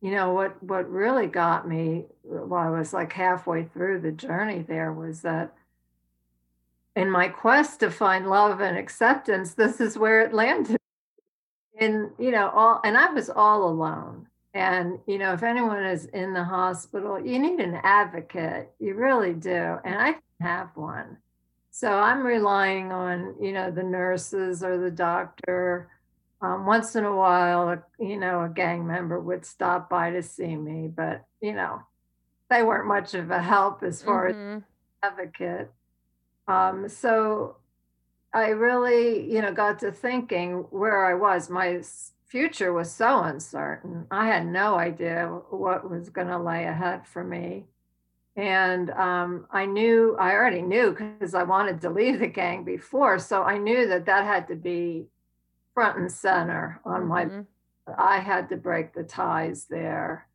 You 0.00 0.10
know 0.10 0.32
what 0.32 0.60
what 0.62 0.90
really 0.90 1.28
got 1.28 1.68
me 1.68 2.06
while 2.22 2.74
I 2.74 2.78
was 2.78 2.92
like 2.92 3.12
halfway 3.12 3.64
through 3.64 4.00
the 4.00 4.10
journey 4.10 4.64
there 4.66 4.92
was 4.92 5.22
that 5.22 5.54
in 6.96 7.10
my 7.10 7.28
quest 7.28 7.80
to 7.80 7.90
find 7.90 8.28
love 8.28 8.60
and 8.60 8.76
acceptance, 8.76 9.54
this 9.54 9.80
is 9.80 9.98
where 9.98 10.22
it 10.22 10.34
landed. 10.34 10.76
And, 11.80 12.10
you 12.18 12.30
know, 12.30 12.50
all, 12.50 12.80
and 12.84 12.96
I 12.96 13.10
was 13.12 13.30
all 13.30 13.64
alone. 13.68 14.28
And, 14.54 14.98
you 15.06 15.16
know, 15.16 15.32
if 15.32 15.42
anyone 15.42 15.84
is 15.84 16.04
in 16.06 16.34
the 16.34 16.44
hospital, 16.44 17.18
you 17.18 17.38
need 17.38 17.60
an 17.60 17.80
advocate. 17.82 18.70
You 18.78 18.94
really 18.94 19.32
do. 19.32 19.78
And 19.84 19.94
I 19.94 20.16
have 20.40 20.68
one. 20.74 21.16
So 21.70 21.90
I'm 21.90 22.22
relying 22.22 22.92
on, 22.92 23.36
you 23.40 23.52
know, 23.52 23.70
the 23.70 23.82
nurses 23.82 24.62
or 24.62 24.76
the 24.76 24.90
doctor. 24.90 25.88
Um, 26.42 26.66
once 26.66 26.96
in 26.96 27.04
a 27.04 27.16
while, 27.16 27.82
you 27.98 28.18
know, 28.18 28.42
a 28.42 28.48
gang 28.48 28.86
member 28.86 29.18
would 29.18 29.46
stop 29.46 29.88
by 29.88 30.10
to 30.10 30.22
see 30.22 30.54
me, 30.56 30.88
but, 30.88 31.24
you 31.40 31.54
know, 31.54 31.80
they 32.50 32.62
weren't 32.62 32.88
much 32.88 33.14
of 33.14 33.30
a 33.30 33.40
help 33.40 33.82
as 33.82 34.02
far 34.02 34.30
mm-hmm. 34.30 34.56
as 34.56 34.62
advocate. 35.02 35.70
Um, 36.48 36.88
so 36.88 37.56
I 38.32 38.48
really, 38.48 39.30
you 39.30 39.42
know, 39.42 39.52
got 39.52 39.78
to 39.80 39.92
thinking 39.92 40.66
where 40.70 41.04
I 41.04 41.14
was. 41.14 41.50
My 41.50 41.82
future 42.26 42.72
was 42.72 42.90
so 42.90 43.22
uncertain. 43.22 44.06
I 44.10 44.26
had 44.26 44.46
no 44.46 44.76
idea 44.76 45.26
what 45.50 45.90
was 45.90 46.08
going 46.08 46.28
to 46.28 46.38
lay 46.38 46.64
ahead 46.64 47.06
for 47.06 47.22
me. 47.22 47.66
And 48.34 48.90
um, 48.92 49.46
I 49.50 49.66
knew, 49.66 50.16
I 50.18 50.32
already 50.32 50.62
knew 50.62 50.96
because 50.96 51.34
I 51.34 51.42
wanted 51.42 51.82
to 51.82 51.90
leave 51.90 52.20
the 52.20 52.26
gang 52.26 52.64
before. 52.64 53.18
So 53.18 53.42
I 53.42 53.58
knew 53.58 53.86
that 53.88 54.06
that 54.06 54.24
had 54.24 54.48
to 54.48 54.56
be 54.56 55.08
front 55.74 55.98
and 55.98 56.10
center 56.10 56.80
on 56.84 57.02
mm-hmm. 57.02 57.40
my, 57.88 57.94
I 57.98 58.20
had 58.20 58.48
to 58.48 58.56
break 58.56 58.94
the 58.94 59.02
ties 59.02 59.66
there. 59.66 60.26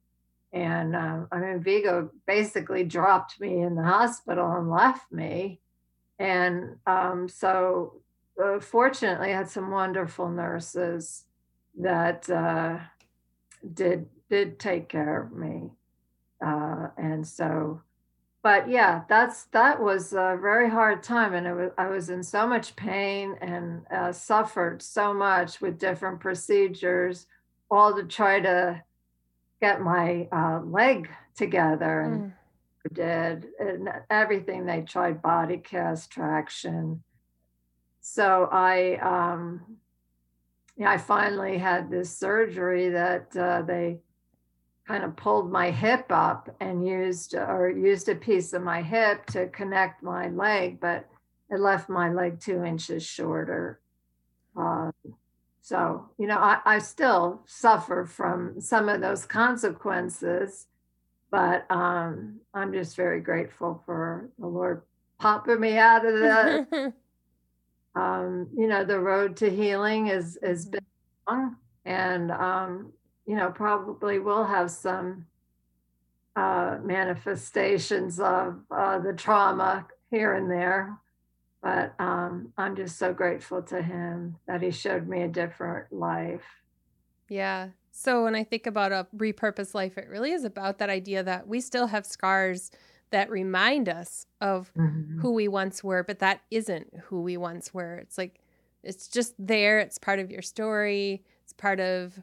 And 0.54 0.96
um, 0.96 1.28
I 1.32 1.40
mean, 1.40 1.62
Vigo 1.62 2.12
basically 2.28 2.84
dropped 2.84 3.40
me 3.40 3.62
in 3.62 3.76
the 3.76 3.84
hospital 3.84 4.52
and 4.52 4.70
left 4.70 5.12
me. 5.12 5.60
And 6.20 6.78
um, 6.88 7.28
so, 7.30 8.02
uh, 8.44 8.60
fortunately, 8.60 9.34
I 9.34 9.38
had 9.38 9.50
some 9.50 9.72
wonderful 9.72 10.30
nurses 10.30 11.26
that 11.80 12.30
uh, 12.30 12.80
did 13.74 14.08
did 14.30 14.60
take 14.60 14.90
care 14.90 15.24
of 15.24 15.32
me, 15.32 15.72
uh, 16.46 16.88
and 16.98 17.26
so. 17.26 17.82
But 18.44 18.70
yeah, 18.70 19.02
that's 19.10 19.46
that 19.46 19.82
was 19.82 20.14
a 20.14 20.38
very 20.42 20.70
hard 20.70 21.04
time, 21.04 21.34
and 21.34 21.46
it 21.46 21.54
was 21.54 21.72
I 21.78 21.88
was 21.88 22.10
in 22.10 22.24
so 22.24 22.48
much 22.48 22.76
pain 22.76 23.36
and 23.42 23.82
uh, 23.92 24.12
suffered 24.12 24.82
so 24.82 25.14
much 25.14 25.60
with 25.60 25.80
different 25.80 26.20
procedures, 26.20 27.28
all 27.70 27.96
to 27.96 28.04
try 28.04 28.40
to 28.40 28.82
get 29.62 29.82
my 29.82 30.28
uh, 30.32 30.62
leg 30.64 31.10
together, 31.36 32.02
and 32.02 32.22
mm. 32.22 32.34
Did 32.88 33.48
and 33.60 33.90
everything 34.10 34.66
they 34.66 34.82
tried 34.82 35.22
body 35.22 35.58
cast 35.58 36.12
traction. 36.12 37.04
So 38.02 38.48
I 38.52 38.96
um, 38.96 39.78
yeah, 40.78 40.92
I 40.92 40.98
finally 40.98 41.58
had 41.58 41.90
this 41.90 42.16
surgery 42.16 42.90
that 42.90 43.36
uh, 43.36 43.64
they 43.64 43.98
kind 44.88 45.04
of 45.04 45.16
pulled 45.16 45.52
my 45.52 45.72
hip 45.72 46.06
up 46.12 46.56
and 46.62 46.88
used 46.88 47.36
or 47.36 47.70
used 47.70 48.08
a 48.10 48.16
piece 48.16 48.54
of 48.54 48.62
my 48.62 48.82
hip 48.82 49.26
to 49.28 49.48
connect 49.48 50.02
my 50.02 50.30
leg, 50.30 50.80
but 50.80 51.08
it 51.50 51.60
left 51.60 51.90
my 51.90 52.12
leg 52.12 52.40
two 52.40 52.64
inches 52.64 53.04
shorter. 53.04 53.80
Uh, 54.56 54.92
so, 55.62 56.10
you 56.18 56.28
know, 56.28 56.38
I, 56.38 56.60
I 56.66 56.80
still 56.80 57.42
suffer 57.46 58.06
from 58.06 58.62
some 58.62 58.88
of 58.88 59.02
those 59.02 59.26
consequences, 59.26 60.68
but 61.38 61.70
um, 61.70 62.40
I'm 62.56 62.74
just 62.74 62.96
very 62.96 63.22
grateful 63.22 63.84
for 63.86 64.32
the 64.40 64.48
Lord 64.48 64.82
popping 65.20 65.60
me 65.60 65.78
out 65.78 66.04
of 66.04 66.14
the. 66.16 66.94
um, 67.96 68.48
you 68.58 68.68
know, 68.68 68.84
the 68.84 69.00
road 69.00 69.38
to 69.38 69.50
healing 69.52 70.08
is 70.08 70.40
has 70.42 70.66
been 70.66 70.82
long, 71.30 71.58
and 71.86 72.32
um, 72.32 72.92
you 73.28 73.36
know, 73.36 73.52
probably 73.52 74.18
will 74.18 74.46
have 74.46 74.72
some 74.72 75.28
uh, 76.36 76.80
manifestations 76.84 78.20
of 78.20 78.60
uh, 78.72 78.98
the 78.98 79.14
trauma 79.14 79.86
here 80.10 80.34
and 80.34 80.50
there. 80.50 80.98
But 81.62 81.94
um, 82.00 82.52
I'm 82.58 82.76
just 82.76 82.98
so 82.98 83.14
grateful 83.14 83.62
to 83.62 83.80
him 83.80 84.38
that 84.48 84.64
he 84.64 84.72
showed 84.72 85.08
me 85.08 85.22
a 85.22 85.28
different 85.28 85.94
life. 85.94 86.46
Yeah. 87.30 87.70
So 88.00 88.26
when 88.26 88.36
I 88.36 88.44
think 88.44 88.68
about 88.68 88.92
a 88.92 89.08
repurposed 89.18 89.74
life, 89.74 89.98
it 89.98 90.08
really 90.08 90.32
is 90.32 90.44
about 90.44 90.78
that 90.78 90.90
idea 90.92 91.24
that 91.24 91.48
we 91.48 91.60
still 91.60 91.88
have 91.88 92.06
scars 92.06 92.70
that 93.10 93.28
remind 93.32 93.90
us 93.90 94.28
of 94.40 94.72
mm-hmm. 94.78 95.20
who 95.20 95.32
we 95.32 95.48
once 95.48 95.84
were, 95.84 96.04
but 96.04 96.20
that 96.20 96.42
isn't 96.52 96.94
who 97.06 97.24
we 97.24 97.38
once 97.38 97.74
were. 97.74 97.96
It's 97.96 98.16
like 98.16 98.40
it's 98.84 99.08
just 99.08 99.34
there. 99.40 99.80
It's 99.80 99.98
part 99.98 100.20
of 100.20 100.30
your 100.30 100.44
story. 100.44 101.24
It's 101.44 101.54
part 101.54 101.80
of 101.80 102.22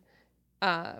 uh, 0.63 0.93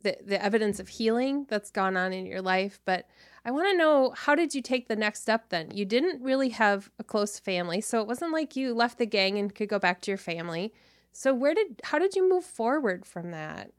the 0.00 0.16
the 0.24 0.42
evidence 0.42 0.80
of 0.80 0.88
healing 0.88 1.44
that's 1.50 1.70
gone 1.70 1.98
on 1.98 2.14
in 2.14 2.24
your 2.24 2.40
life. 2.40 2.80
But 2.86 3.06
I 3.44 3.50
want 3.50 3.68
to 3.68 3.76
know 3.76 4.14
how 4.16 4.34
did 4.34 4.54
you 4.54 4.62
take 4.62 4.88
the 4.88 4.96
next 4.96 5.20
step? 5.20 5.50
Then 5.50 5.70
you 5.74 5.84
didn't 5.84 6.22
really 6.22 6.48
have 6.48 6.90
a 6.98 7.04
close 7.04 7.38
family, 7.38 7.82
so 7.82 8.00
it 8.00 8.06
wasn't 8.06 8.32
like 8.32 8.56
you 8.56 8.72
left 8.72 8.96
the 8.96 9.04
gang 9.04 9.36
and 9.36 9.54
could 9.54 9.68
go 9.68 9.78
back 9.78 10.00
to 10.02 10.10
your 10.10 10.16
family. 10.16 10.72
So 11.12 11.34
where 11.34 11.52
did 11.54 11.82
how 11.84 11.98
did 11.98 12.16
you 12.16 12.26
move 12.26 12.46
forward 12.46 13.04
from 13.04 13.30
that? 13.32 13.72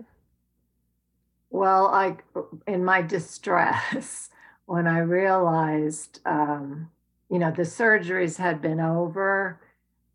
Well, 1.53 1.85
I 1.85 2.17
in 2.65 2.83
my 2.83 3.03
distress 3.03 4.31
when 4.65 4.87
I 4.87 4.99
realized, 4.99 6.19
um, 6.25 6.89
you 7.29 7.37
know, 7.37 7.51
the 7.51 7.61
surgeries 7.61 8.37
had 8.37 8.59
been 8.59 8.79
over. 8.79 9.61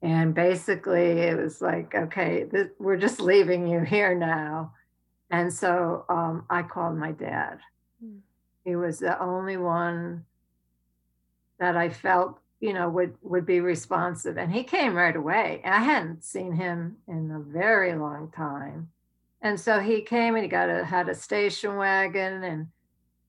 And 0.03 0.35
basically, 0.35 1.21
it 1.21 1.39
was 1.39 1.63
like, 1.63 1.95
okay, 1.95 2.43
this, 2.43 2.69
we're 2.81 2.97
just 2.97 3.21
leaving 3.21 3.69
you 3.69 3.81
here 3.81 4.17
now. 4.17 4.73
And 5.31 5.53
so 5.53 6.05
um, 6.09 6.45
I 6.51 6.63
called 6.63 6.97
my 6.97 7.13
dad. 7.13 7.61
Mm. 8.05 8.19
He 8.65 8.75
was 8.75 8.99
the 8.99 9.21
only 9.23 9.57
one 9.57 10.25
that 11.61 11.77
I 11.77 11.89
felt, 11.89 12.41
you 12.59 12.73
know, 12.73 12.89
would 12.89 13.15
would 13.23 13.47
be 13.47 13.61
responsive. 13.61 14.39
And 14.39 14.53
he 14.53 14.65
came 14.65 14.95
right 14.97 15.15
away. 15.15 15.63
I 15.65 15.85
hadn't 15.85 16.25
seen 16.25 16.55
him 16.55 16.97
in 17.07 17.31
a 17.31 17.39
very 17.39 17.95
long 17.95 18.33
time. 18.35 18.91
And 19.43 19.59
so 19.59 19.81
he 19.81 20.03
came 20.03 20.35
and 20.35 20.43
he 20.43 20.49
got 20.49 20.69
a 20.69 20.85
had 20.85 21.09
a 21.09 21.15
station 21.15 21.77
wagon 21.77 22.43
and 22.43 22.69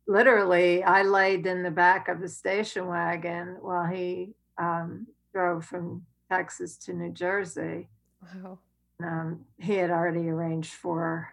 literally, 0.09 0.83
I 0.83 1.03
laid 1.03 1.45
in 1.45 1.63
the 1.63 1.71
back 1.71 2.07
of 2.07 2.19
the 2.19 2.27
station 2.27 2.87
wagon 2.87 3.57
while 3.61 3.85
he 3.85 4.33
um, 4.57 5.07
drove 5.33 5.63
from 5.63 6.05
Texas 6.29 6.77
to 6.77 6.93
New 6.93 7.11
Jersey. 7.11 7.87
Wow. 8.21 8.59
Um, 9.01 9.45
he 9.59 9.75
had 9.75 9.91
already 9.91 10.27
arranged 10.27 10.73
for 10.73 11.29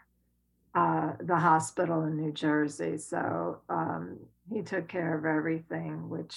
uh, 0.74 1.12
the 1.20 1.36
hospital 1.36 2.04
in 2.04 2.16
New 2.16 2.32
Jersey. 2.32 2.98
So 2.98 3.60
um, 3.70 4.18
he 4.52 4.62
took 4.62 4.88
care 4.88 5.16
of 5.16 5.24
everything, 5.24 6.08
which, 6.10 6.36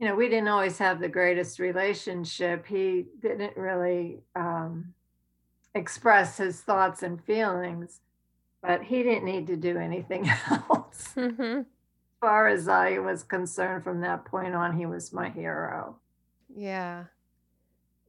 you 0.00 0.08
know, 0.08 0.16
we 0.16 0.30
didn't 0.30 0.48
always 0.48 0.78
have 0.78 0.98
the 0.98 1.08
greatest 1.08 1.58
relationship. 1.58 2.66
He 2.66 3.04
didn't 3.20 3.56
really 3.56 4.20
um, 4.34 4.94
express 5.78 6.36
his 6.36 6.60
thoughts 6.60 7.02
and 7.02 7.22
feelings 7.22 8.00
but 8.62 8.82
he 8.82 9.02
didn't 9.02 9.24
need 9.24 9.46
to 9.46 9.56
do 9.56 9.76
anything 9.76 10.28
else. 10.50 11.12
Mm-hmm. 11.16 11.60
As 11.60 11.64
far 12.20 12.48
as 12.48 12.68
I 12.68 12.98
was 12.98 13.22
concerned, 13.22 13.84
from 13.84 14.00
that 14.00 14.24
point 14.24 14.54
on, 14.54 14.76
he 14.76 14.86
was 14.86 15.12
my 15.12 15.30
hero. 15.30 15.96
Yeah. 16.54 17.04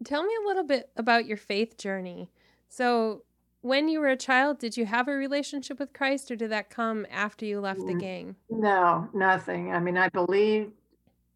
Tell 0.03 0.23
me 0.23 0.33
a 0.43 0.47
little 0.47 0.63
bit 0.63 0.89
about 0.95 1.25
your 1.25 1.38
faith 1.38 1.77
journey. 1.77 2.31
So, 2.69 3.23
when 3.61 3.89
you 3.89 3.99
were 3.99 4.07
a 4.07 4.15
child, 4.15 4.57
did 4.57 4.77
you 4.77 4.85
have 4.85 5.09
a 5.09 5.11
relationship 5.11 5.79
with 5.79 5.91
Christ 5.91 6.31
or 6.31 6.38
did 6.38 6.49
that 6.51 6.69
come 6.69 7.05
after 7.11 7.45
you 7.45 7.59
left 7.59 7.85
the 7.85 7.93
gang? 7.93 8.38
No, 8.49 9.09
nothing. 9.13 9.73
I 9.73 9.79
mean, 9.79 9.97
I 9.97 10.07
believe 10.07 10.71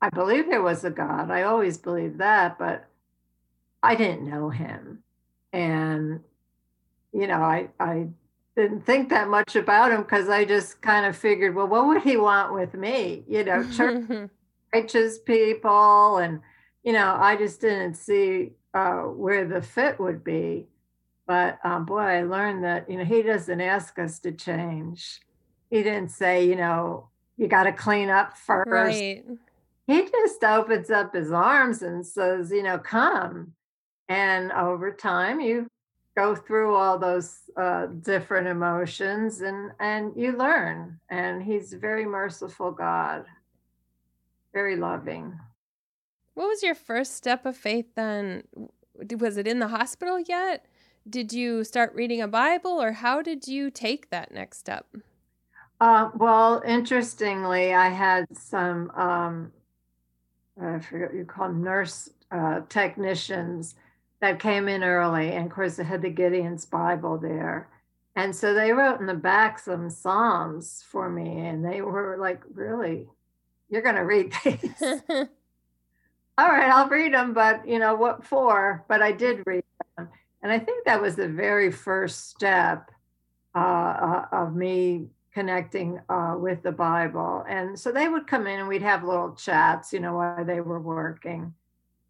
I 0.01 0.09
believe 0.09 0.47
there 0.47 0.61
was 0.61 0.85
a 0.85 0.89
God. 0.89 1.31
I 1.31 1.43
always 1.43 1.77
believed 1.77 2.19
that, 2.19 2.57
but 2.57 2.85
I 3.81 3.95
didn't 3.95 4.29
know 4.29 4.49
him. 4.49 5.03
And 5.53 6.19
you 7.13 7.27
know, 7.27 7.41
I 7.41 7.69
I 7.79 8.07
didn't 8.55 8.85
think 8.85 9.09
that 9.09 9.29
much 9.29 9.55
about 9.55 9.91
him 9.91 10.01
because 10.01 10.29
I 10.29 10.45
just 10.45 10.81
kind 10.81 11.05
of 11.05 11.15
figured, 11.15 11.55
well, 11.55 11.67
what 11.67 11.87
would 11.87 12.03
he 12.03 12.17
want 12.17 12.53
with 12.53 12.73
me? 12.73 13.23
You 13.27 13.43
know, 13.43 13.69
church 13.71 14.29
righteous 14.73 15.19
people, 15.19 16.17
and 16.17 16.41
you 16.83 16.91
know, 16.91 17.15
I 17.17 17.35
just 17.35 17.61
didn't 17.61 17.93
see 17.93 18.51
uh, 18.73 19.01
where 19.03 19.47
the 19.47 19.61
fit 19.61 19.99
would 19.99 20.23
be. 20.23 20.67
But 21.25 21.59
um, 21.63 21.85
boy, 21.85 21.99
I 21.99 22.23
learned 22.23 22.63
that 22.63 22.89
you 22.89 22.97
know 22.97 23.05
he 23.05 23.21
doesn't 23.21 23.61
ask 23.61 23.97
us 23.99 24.19
to 24.19 24.31
change. 24.31 25.21
He 25.69 25.81
didn't 25.81 26.09
say, 26.09 26.45
you 26.45 26.55
know, 26.55 27.09
you 27.37 27.47
got 27.47 27.63
to 27.63 27.71
clean 27.71 28.09
up 28.09 28.37
first. 28.37 28.69
Right. 28.69 29.23
He 29.87 30.07
just 30.09 30.43
opens 30.43 30.89
up 30.89 31.13
his 31.13 31.31
arms 31.31 31.81
and 31.81 32.05
says, 32.05 32.51
you 32.51 32.63
know, 32.63 32.77
come. 32.77 33.53
And 34.13 34.51
over 34.51 34.91
time, 34.91 35.39
you 35.39 35.67
go 36.15 36.35
through 36.35 36.75
all 36.75 36.99
those 36.99 37.39
uh, 37.57 37.87
different 37.87 38.45
emotions 38.45 39.41
and 39.41 39.71
and 39.79 40.13
you 40.15 40.37
learn 40.37 40.99
and 41.09 41.41
he's 41.41 41.73
a 41.73 41.79
very 41.79 42.05
merciful 42.05 42.69
god. 42.69 43.25
Very 44.53 44.75
loving. 44.75 45.39
What 46.35 46.47
was 46.47 46.61
your 46.61 46.75
first 46.75 47.15
step 47.15 47.43
of 47.47 47.57
faith 47.57 47.87
then? 47.95 48.43
Was 49.17 49.37
it 49.37 49.47
in 49.47 49.57
the 49.57 49.69
hospital 49.69 50.19
yet? 50.19 50.67
Did 51.09 51.33
you 51.33 51.63
start 51.63 51.95
reading 51.95 52.21
a 52.21 52.27
Bible 52.27 52.79
or 52.79 52.91
how 52.91 53.23
did 53.23 53.47
you 53.47 53.71
take 53.71 54.11
that 54.11 54.31
next 54.31 54.59
step? 54.59 54.85
Uh, 55.81 56.11
well, 56.15 56.61
interestingly, 56.67 57.73
I 57.73 57.89
had 57.89 58.25
some, 58.37 58.91
um, 58.91 59.51
I 60.61 60.77
forget 60.77 61.09
what 61.09 61.17
you 61.17 61.25
call 61.25 61.47
them, 61.47 61.63
nurse 61.63 62.11
uh, 62.31 62.61
technicians 62.69 63.73
that 64.23 64.39
came 64.39 64.69
in 64.69 64.85
early. 64.85 65.33
And 65.33 65.47
of 65.47 65.51
course, 65.51 65.75
they 65.75 65.83
had 65.83 66.01
the 66.01 66.09
Gideon's 66.09 66.65
Bible 66.65 67.17
there. 67.17 67.67
And 68.15 68.33
so 68.33 68.53
they 68.53 68.71
wrote 68.71 69.01
in 69.01 69.05
the 69.05 69.13
back 69.13 69.59
some 69.59 69.89
Psalms 69.89 70.81
for 70.87 71.09
me. 71.09 71.41
And 71.41 71.63
they 71.63 71.81
were 71.81 72.15
like, 72.17 72.41
really, 72.53 73.09
you're 73.69 73.81
going 73.81 73.95
to 73.95 74.05
read 74.05 74.31
these? 74.45 74.81
All 76.37 76.47
right, 76.47 76.69
I'll 76.69 76.87
read 76.87 77.13
them, 77.13 77.33
but 77.33 77.67
you 77.67 77.79
know, 77.79 77.95
what 77.95 78.25
for? 78.25 78.85
But 78.87 79.01
I 79.01 79.11
did 79.11 79.43
read 79.45 79.65
them. 79.97 80.07
And 80.41 80.53
I 80.53 80.57
think 80.57 80.85
that 80.85 81.01
was 81.01 81.17
the 81.17 81.27
very 81.27 81.69
first 81.69 82.29
step 82.29 82.91
uh, 83.53 83.59
uh, 83.59 84.25
of 84.31 84.55
me 84.55 85.07
connecting 85.33 85.99
uh, 86.07 86.37
with 86.39 86.63
the 86.63 86.71
Bible. 86.71 87.43
And 87.49 87.77
so 87.77 87.91
they 87.91 88.07
would 88.07 88.27
come 88.27 88.47
in 88.47 88.61
and 88.61 88.69
we'd 88.69 88.83
have 88.83 89.03
little 89.03 89.35
chats, 89.35 89.91
you 89.91 89.99
know, 89.99 90.15
while 90.15 90.45
they 90.45 90.61
were 90.61 90.79
working. 90.79 91.53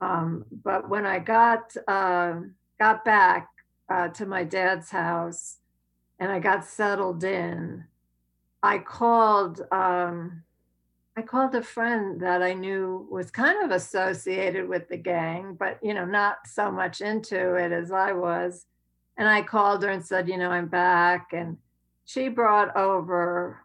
Um, 0.03 0.45
but 0.63 0.89
when 0.89 1.05
I 1.05 1.19
got 1.19 1.75
uh, 1.87 2.33
got 2.77 3.05
back 3.05 3.47
uh, 3.89 4.09
to 4.09 4.25
my 4.25 4.43
dad's 4.43 4.89
house 4.89 5.57
and 6.19 6.29
I 6.29 6.39
got 6.39 6.65
settled 6.65 7.23
in, 7.23 7.85
I 8.61 8.79
called 8.79 9.61
um, 9.71 10.43
I 11.15 11.21
called 11.21 11.55
a 11.55 11.63
friend 11.63 12.19
that 12.21 12.41
I 12.41 12.53
knew 12.53 13.07
was 13.09 13.31
kind 13.31 13.63
of 13.63 13.71
associated 13.71 14.67
with 14.67 14.89
the 14.89 14.97
gang, 14.97 15.55
but 15.57 15.79
you 15.81 15.93
know, 15.93 16.05
not 16.05 16.47
so 16.47 16.69
much 16.69 16.99
into 16.99 17.55
it 17.55 17.71
as 17.71 17.91
I 17.91 18.11
was. 18.11 18.65
And 19.15 19.29
I 19.29 19.43
called 19.43 19.83
her 19.83 19.89
and 19.89 20.05
said, 20.05 20.27
you 20.27 20.37
know, 20.37 20.49
I'm 20.49 20.67
back. 20.67 21.29
And 21.33 21.57
she 22.03 22.27
brought 22.27 22.75
over 22.75 23.59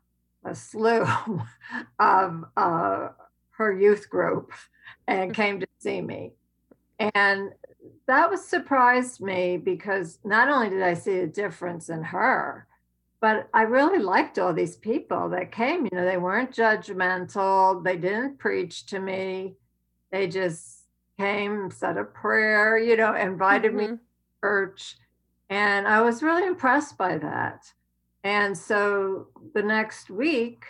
a 0.45 0.54
slew 0.54 1.04
of 1.99 2.45
uh, 2.57 3.09
her 3.59 3.79
youth 3.79 4.09
group 4.09 4.53
and 5.07 5.35
came 5.35 5.61
to 5.61 5.67
see 5.79 6.00
me. 6.00 6.33
And 7.15 7.50
that 8.07 8.31
was 8.31 8.47
surprised 8.47 9.21
me 9.21 9.57
because 9.57 10.19
not 10.25 10.49
only 10.49 10.71
did 10.71 10.83
I 10.83 10.95
see 10.95 11.19
a 11.19 11.27
difference 11.27 11.91
in 11.91 12.03
her, 12.03 12.67
but 13.21 13.49
I 13.53 13.62
really 13.62 13.99
liked 13.99 14.38
all 14.38 14.55
these 14.55 14.77
people 14.77 15.29
that 15.31 15.53
came. 15.53 15.85
You 15.85 15.91
know, 15.93 16.05
they 16.05 16.17
weren't 16.17 16.55
judgmental, 16.55 17.83
they 17.83 17.97
didn't 17.97 18.38
preach 18.38 18.87
to 18.87 19.00
me, 19.00 19.57
they 20.12 20.29
just 20.29 20.85
came, 21.19 21.71
said 21.71 21.97
a 21.97 22.05
prayer, 22.05 22.79
you 22.79 22.97
know, 22.97 23.15
invited 23.15 23.73
mm-hmm. 23.73 23.93
me 23.93 23.97
to 23.99 23.99
church. 24.41 24.97
And 25.50 25.88
I 25.88 26.00
was 26.03 26.23
really 26.23 26.47
impressed 26.47 26.97
by 26.97 27.19
that. 27.19 27.73
And 28.23 28.57
so 28.57 29.29
the 29.55 29.62
next 29.62 30.11
week, 30.11 30.65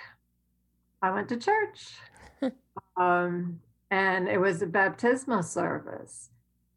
I 1.03 1.11
went 1.11 1.29
to 1.29 1.37
church. 1.37 1.95
Um, 2.97 3.61
and 3.91 4.29
it 4.29 4.41
was 4.41 4.63
a 4.63 4.67
baptismal 4.67 5.43
service. 5.43 6.31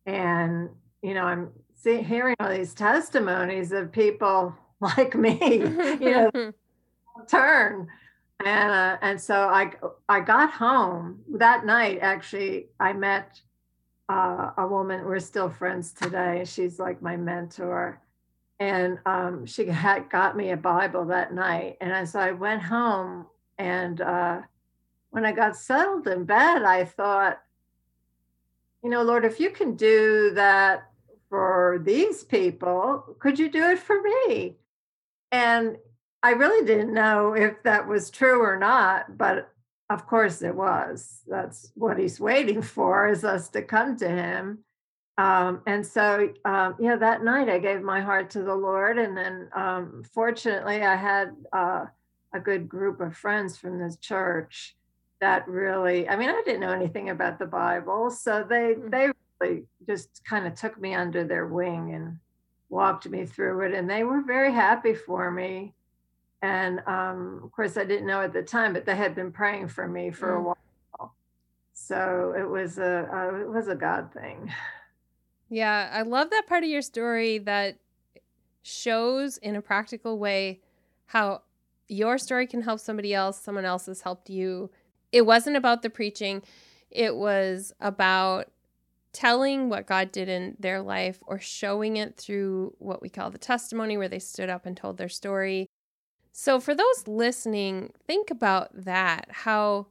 And, 0.05 0.69
you 1.01 1.13
know, 1.13 1.23
I'm 1.23 1.49
see, 1.75 2.01
hearing 2.01 2.35
all 2.39 2.49
these 2.49 2.73
testimonies 2.73 3.71
of 3.71 3.91
people 3.91 4.55
like 4.79 5.15
me, 5.15 5.59
you 5.99 6.29
know, 6.33 6.53
turn. 7.27 7.87
And, 8.43 8.71
uh, 8.71 8.97
and 9.01 9.21
so 9.21 9.35
I, 9.35 9.71
I 10.09 10.19
got 10.21 10.51
home 10.51 11.19
that 11.35 11.65
night. 11.65 11.99
Actually, 12.01 12.67
I 12.79 12.93
met 12.93 13.39
uh, 14.09 14.51
a 14.57 14.67
woman, 14.67 15.05
we're 15.05 15.19
still 15.19 15.49
friends 15.49 15.91
today. 15.91 16.43
She's 16.45 16.79
like 16.79 17.01
my 17.01 17.15
mentor 17.15 18.01
and 18.61 18.99
um, 19.07 19.43
she 19.47 19.65
had 19.65 20.07
got 20.11 20.37
me 20.37 20.51
a 20.51 20.57
Bible 20.57 21.05
that 21.05 21.33
night. 21.33 21.77
And 21.81 21.91
as 21.91 22.13
I 22.13 22.29
went 22.29 22.61
home, 22.61 23.25
and 23.57 23.99
uh, 24.01 24.41
when 25.11 25.25
I 25.25 25.31
got 25.33 25.55
settled 25.55 26.07
in 26.07 26.25
bed, 26.25 26.63
I 26.63 26.85
thought, 26.85 27.39
you 28.83 28.89
know, 28.89 29.03
Lord, 29.03 29.25
if 29.25 29.39
you 29.39 29.51
can 29.51 29.75
do 29.75 30.31
that 30.33 30.89
for 31.29 31.81
these 31.83 32.23
people, 32.23 33.15
could 33.19 33.37
you 33.37 33.49
do 33.49 33.63
it 33.69 33.79
for 33.79 34.01
me? 34.01 34.55
And 35.31 35.77
I 36.23 36.31
really 36.31 36.65
didn't 36.65 36.93
know 36.93 37.33
if 37.33 37.61
that 37.63 37.87
was 37.87 38.09
true 38.09 38.41
or 38.41 38.57
not, 38.57 39.17
but 39.17 39.51
of 39.89 40.07
course 40.07 40.41
it 40.41 40.55
was. 40.55 41.21
That's 41.27 41.71
what 41.75 41.99
he's 41.99 42.19
waiting 42.19 42.61
for 42.61 43.09
is 43.09 43.23
us 43.23 43.49
to 43.49 43.61
come 43.61 43.97
to 43.97 44.09
him. 44.09 44.59
Um, 45.17 45.61
and 45.67 45.85
so, 45.85 46.29
um, 46.45 46.75
yeah, 46.79 46.95
that 46.95 47.23
night 47.23 47.49
I 47.49 47.59
gave 47.59 47.81
my 47.81 48.01
heart 48.01 48.29
to 48.31 48.43
the 48.43 48.55
Lord. 48.55 48.97
And 48.97 49.15
then 49.15 49.49
um, 49.53 50.03
fortunately, 50.13 50.83
I 50.83 50.95
had 50.95 51.35
uh, 51.51 51.85
a 52.33 52.39
good 52.39 52.69
group 52.69 53.01
of 53.01 53.15
friends 53.15 53.57
from 53.57 53.77
this 53.77 53.97
church 53.97 54.75
that 55.21 55.47
really, 55.47 56.09
I 56.09 56.15
mean, 56.17 56.29
I 56.29 56.41
didn't 56.43 56.59
know 56.59 56.71
anything 56.71 57.09
about 57.09 57.39
the 57.39 57.45
Bible. 57.45 58.09
So 58.09 58.45
they, 58.47 58.73
mm. 58.73 58.91
they 58.91 59.11
really 59.39 59.63
just 59.87 60.21
kind 60.25 60.45
of 60.45 60.55
took 60.55 60.79
me 60.81 60.93
under 60.93 61.23
their 61.23 61.47
wing 61.47 61.93
and 61.93 62.17
walked 62.69 63.07
me 63.07 63.25
through 63.25 63.61
it. 63.61 63.73
And 63.73 63.89
they 63.89 64.03
were 64.03 64.21
very 64.21 64.51
happy 64.51 64.93
for 64.93 65.31
me. 65.31 65.73
And 66.41 66.81
um, 66.87 67.41
of 67.43 67.51
course, 67.51 67.77
I 67.77 67.85
didn't 67.85 68.07
know 68.07 68.21
at 68.21 68.33
the 68.33 68.41
time, 68.41 68.73
but 68.73 68.85
they 68.85 68.95
had 68.95 69.13
been 69.13 69.31
praying 69.31 69.67
for 69.69 69.87
me 69.87 70.11
for 70.11 70.29
mm. 70.29 70.39
a 70.39 70.41
while. 70.41 71.15
So 71.73 72.33
it 72.37 72.47
was 72.49 72.77
a, 72.77 73.07
uh, 73.11 73.41
it 73.41 73.49
was 73.49 73.67
a 73.67 73.75
God 73.75 74.11
thing. 74.13 74.51
Yeah, 75.49 75.89
I 75.91 76.01
love 76.03 76.29
that 76.29 76.47
part 76.47 76.63
of 76.63 76.69
your 76.69 76.81
story 76.81 77.37
that 77.39 77.77
shows 78.63 79.37
in 79.37 79.55
a 79.55 79.61
practical 79.61 80.17
way 80.17 80.61
how 81.07 81.41
your 81.87 82.17
story 82.17 82.47
can 82.47 82.61
help 82.61 82.79
somebody 82.79 83.13
else, 83.13 83.39
someone 83.39 83.65
else 83.65 83.87
has 83.87 84.01
helped 84.01 84.29
you. 84.29 84.69
It 85.11 85.25
wasn't 85.25 85.57
about 85.57 85.81
the 85.81 85.89
preaching, 85.89 86.41
it 86.89 87.15
was 87.15 87.73
about 87.79 88.51
telling 89.13 89.69
what 89.69 89.87
God 89.87 90.11
did 90.11 90.29
in 90.29 90.55
their 90.59 90.81
life 90.81 91.19
or 91.27 91.39
showing 91.39 91.97
it 91.97 92.15
through 92.15 92.73
what 92.79 93.01
we 93.01 93.09
call 93.09 93.29
the 93.29 93.37
testimony, 93.37 93.97
where 93.97 94.07
they 94.07 94.19
stood 94.19 94.49
up 94.49 94.65
and 94.65 94.75
told 94.75 94.97
their 94.97 95.09
story. 95.09 95.67
So, 96.31 96.59
for 96.59 96.73
those 96.73 97.07
listening, 97.07 97.91
think 98.07 98.31
about 98.31 98.69
that 98.73 99.27
how 99.29 99.87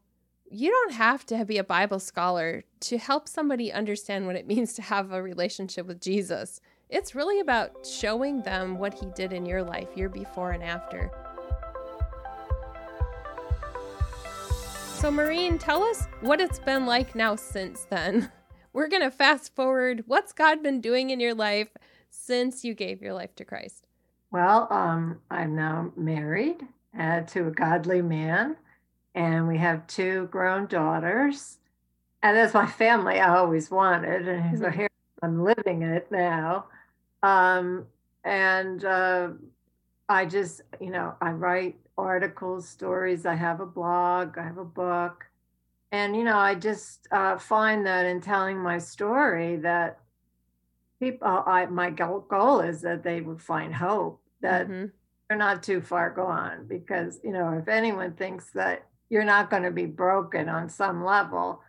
you 0.50 0.70
don't 0.70 0.94
have 0.94 1.24
to 1.26 1.44
be 1.44 1.59
a 1.59 1.64
Bible 1.64 2.00
scholar 2.00 2.64
to 2.80 2.98
help 2.98 3.28
somebody 3.28 3.72
understand 3.72 4.26
what 4.26 4.37
it 4.37 4.46
means 4.48 4.72
to 4.74 4.83
have 4.83 5.12
a 5.12 5.22
relationship 5.22 5.87
with 5.87 6.00
Jesus. 6.00 6.61
It's 6.88 7.14
really 7.14 7.38
about 7.38 7.87
showing 7.87 8.42
them 8.42 8.78
what 8.78 8.94
he 8.94 9.06
did 9.14 9.33
in 9.33 9.46
your 9.46 9.62
life, 9.62 9.88
your 9.94 10.09
before 10.09 10.50
and 10.50 10.62
after. 10.62 11.11
So, 15.00 15.10
Maureen, 15.10 15.56
tell 15.56 15.82
us 15.82 16.06
what 16.20 16.42
it's 16.42 16.58
been 16.58 16.84
like 16.84 17.14
now 17.14 17.34
since 17.34 17.86
then. 17.88 18.30
We're 18.74 18.86
going 18.86 19.00
to 19.00 19.10
fast 19.10 19.56
forward. 19.56 20.04
What's 20.06 20.34
God 20.34 20.62
been 20.62 20.82
doing 20.82 21.08
in 21.08 21.20
your 21.20 21.32
life 21.32 21.70
since 22.10 22.66
you 22.66 22.74
gave 22.74 23.00
your 23.00 23.14
life 23.14 23.34
to 23.36 23.44
Christ? 23.46 23.86
Well, 24.30 24.68
um, 24.70 25.18
I'm 25.30 25.56
now 25.56 25.90
married 25.96 26.66
uh, 26.98 27.22
to 27.22 27.46
a 27.46 27.50
godly 27.50 28.02
man 28.02 28.56
and 29.14 29.48
we 29.48 29.56
have 29.56 29.86
two 29.86 30.26
grown 30.26 30.66
daughters. 30.66 31.56
And 32.22 32.36
that's 32.36 32.52
my 32.52 32.66
family 32.66 33.20
I 33.20 33.34
always 33.38 33.70
wanted. 33.70 34.28
And 34.28 34.58
so 34.58 34.66
mm-hmm. 34.66 34.80
here 34.80 34.88
I'm 35.22 35.42
living 35.42 35.80
it 35.80 36.12
now. 36.12 36.66
Um, 37.22 37.86
and 38.22 38.84
uh, 38.84 39.28
I 40.10 40.26
just, 40.26 40.60
you 40.78 40.90
know, 40.90 41.14
I 41.22 41.30
write 41.30 41.79
articles, 41.96 42.68
stories. 42.68 43.26
I 43.26 43.35
have 43.35 43.61
a 43.61 43.66
blog, 43.66 44.38
I 44.38 44.42
have 44.42 44.59
a 44.59 44.64
book. 44.64 45.24
And, 45.92 46.14
you 46.14 46.24
know, 46.24 46.38
I 46.38 46.55
just 46.55 47.09
uh, 47.11 47.37
find 47.37 47.87
that 47.87 48.07
in 48.07 48.20
telling 48.20 48.59
my 48.59 48.79
story 48.79 49.57
that 49.57 49.98
people, 51.00 51.26
I, 51.26 51.66
my 51.66 51.90
goal 51.90 52.61
is 52.61 52.81
that 52.83 53.03
they 53.03 53.20
would 53.20 53.42
find 53.42 53.74
hope, 53.74 54.20
that 54.40 54.68
mm-hmm. 54.68 54.87
they're 55.29 55.38
not 55.38 55.62
too 55.62 55.81
far 55.81 56.11
gone. 56.11 56.66
Because, 56.68 57.18
you 57.24 57.33
know, 57.33 57.59
if 57.59 57.66
anyone 57.66 58.12
thinks 58.12 58.50
that 58.53 58.87
you're 59.11 59.24
not 59.24 59.50
going 59.50 59.64
to 59.64 59.72
be 59.72 59.87
broken 59.87 60.48
on 60.48 60.70
some 60.70 61.05
level. 61.05 61.61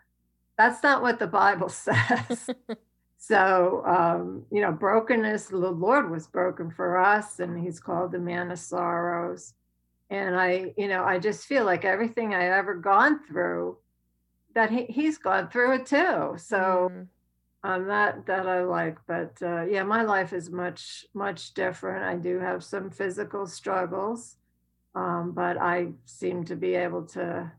That's 0.58 0.82
not 0.84 1.02
what 1.02 1.20
the 1.20 1.28
Bible 1.28 1.70
says. 1.70 2.50
so, 3.18 3.84
um, 3.86 4.44
you 4.52 4.62
know, 4.62 4.72
brokenness, 4.72 5.48
the 5.48 5.58
Lord 5.58 6.10
was 6.10 6.28
broken 6.28 6.72
for 6.72 6.98
us, 6.98 7.40
and 7.40 7.60
He's 7.60 7.80
called 7.80 8.12
the 8.12 8.20
man 8.20 8.52
of 8.52 8.60
sorrows. 8.60 9.56
And 10.12 10.39
I, 10.39 10.74
you 10.78 10.88
know, 10.88 11.04
I 11.04 11.17
just 11.17 11.47
feel 11.47 11.65
like 11.65 11.86
everything 11.86 12.36
I 12.36 12.45
ever 12.45 12.76
gone 12.76 13.26
through, 13.26 13.78
that 14.54 14.69
he, 14.69 14.86
He's 14.86 15.17
gone 15.17 15.50
through 15.50 15.76
it 15.76 15.86
too. 15.88 16.36
So, 16.38 16.91
mm. 16.93 17.08
um, 17.63 17.88
that 17.88 18.28
that 18.28 18.47
I 18.47 18.62
like. 18.62 18.97
But 19.08 19.38
uh, 19.41 19.63
yeah, 19.63 19.84
my 19.84 20.04
life 20.04 20.34
is 20.34 20.52
much 20.52 21.06
much 21.15 21.56
different. 21.56 22.04
I 22.04 22.17
do 22.17 22.38
have 22.39 22.63
some 22.63 22.91
physical 22.91 23.47
struggles 23.47 24.36
um, 24.95 25.32
but 25.32 25.58
I 25.58 25.89
seem 26.06 26.43
to 26.45 26.56
be 26.56 26.76
able 26.76 27.04
to 27.08 27.52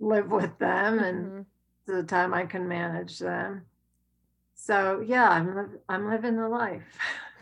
live 0.00 0.30
with 0.30 0.58
them, 0.58 0.98
and 0.98 1.26
mm-hmm. 1.26 1.96
the 1.96 2.02
time 2.02 2.34
I 2.34 2.46
can 2.46 2.66
manage 2.66 3.18
them. 3.18 3.62
So 4.54 5.04
yeah, 5.06 5.28
I'm 5.28 5.78
I'm 5.88 6.10
living 6.10 6.36
the 6.36 6.48
life. 6.48 6.82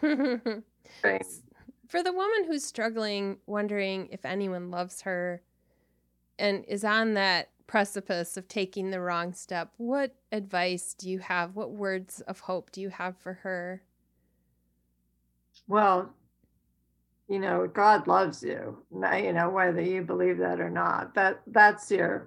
For 1.95 2.03
the 2.03 2.13
woman 2.13 2.43
who's 2.49 2.65
struggling, 2.65 3.37
wondering 3.47 4.09
if 4.11 4.25
anyone 4.25 4.69
loves 4.69 5.03
her, 5.03 5.43
and 6.41 6.65
is 6.67 6.83
on 6.83 7.15
that 7.15 7.51
precipice 7.69 8.37
of 8.37 8.49
taking 8.49 8.91
the 8.91 9.01
wrong 9.01 9.33
step, 9.33 9.71
what 9.77 10.17
advice 10.33 10.93
do 10.93 11.09
you 11.09 11.21
have? 11.21 11.55
What 11.55 11.71
words 11.71 12.21
of 12.23 12.41
hope 12.41 12.73
do 12.73 12.81
you 12.81 12.89
have 12.89 13.17
for 13.17 13.35
her? 13.35 13.85
Well, 15.69 16.13
you 17.29 17.39
know, 17.39 17.69
God 17.73 18.09
loves 18.09 18.43
you. 18.43 18.77
You 18.93 19.33
know, 19.33 19.51
whether 19.51 19.81
you 19.81 20.03
believe 20.03 20.39
that 20.39 20.59
or 20.59 20.71
not, 20.71 21.15
that 21.15 21.43
that's 21.47 21.93
your 21.93 22.27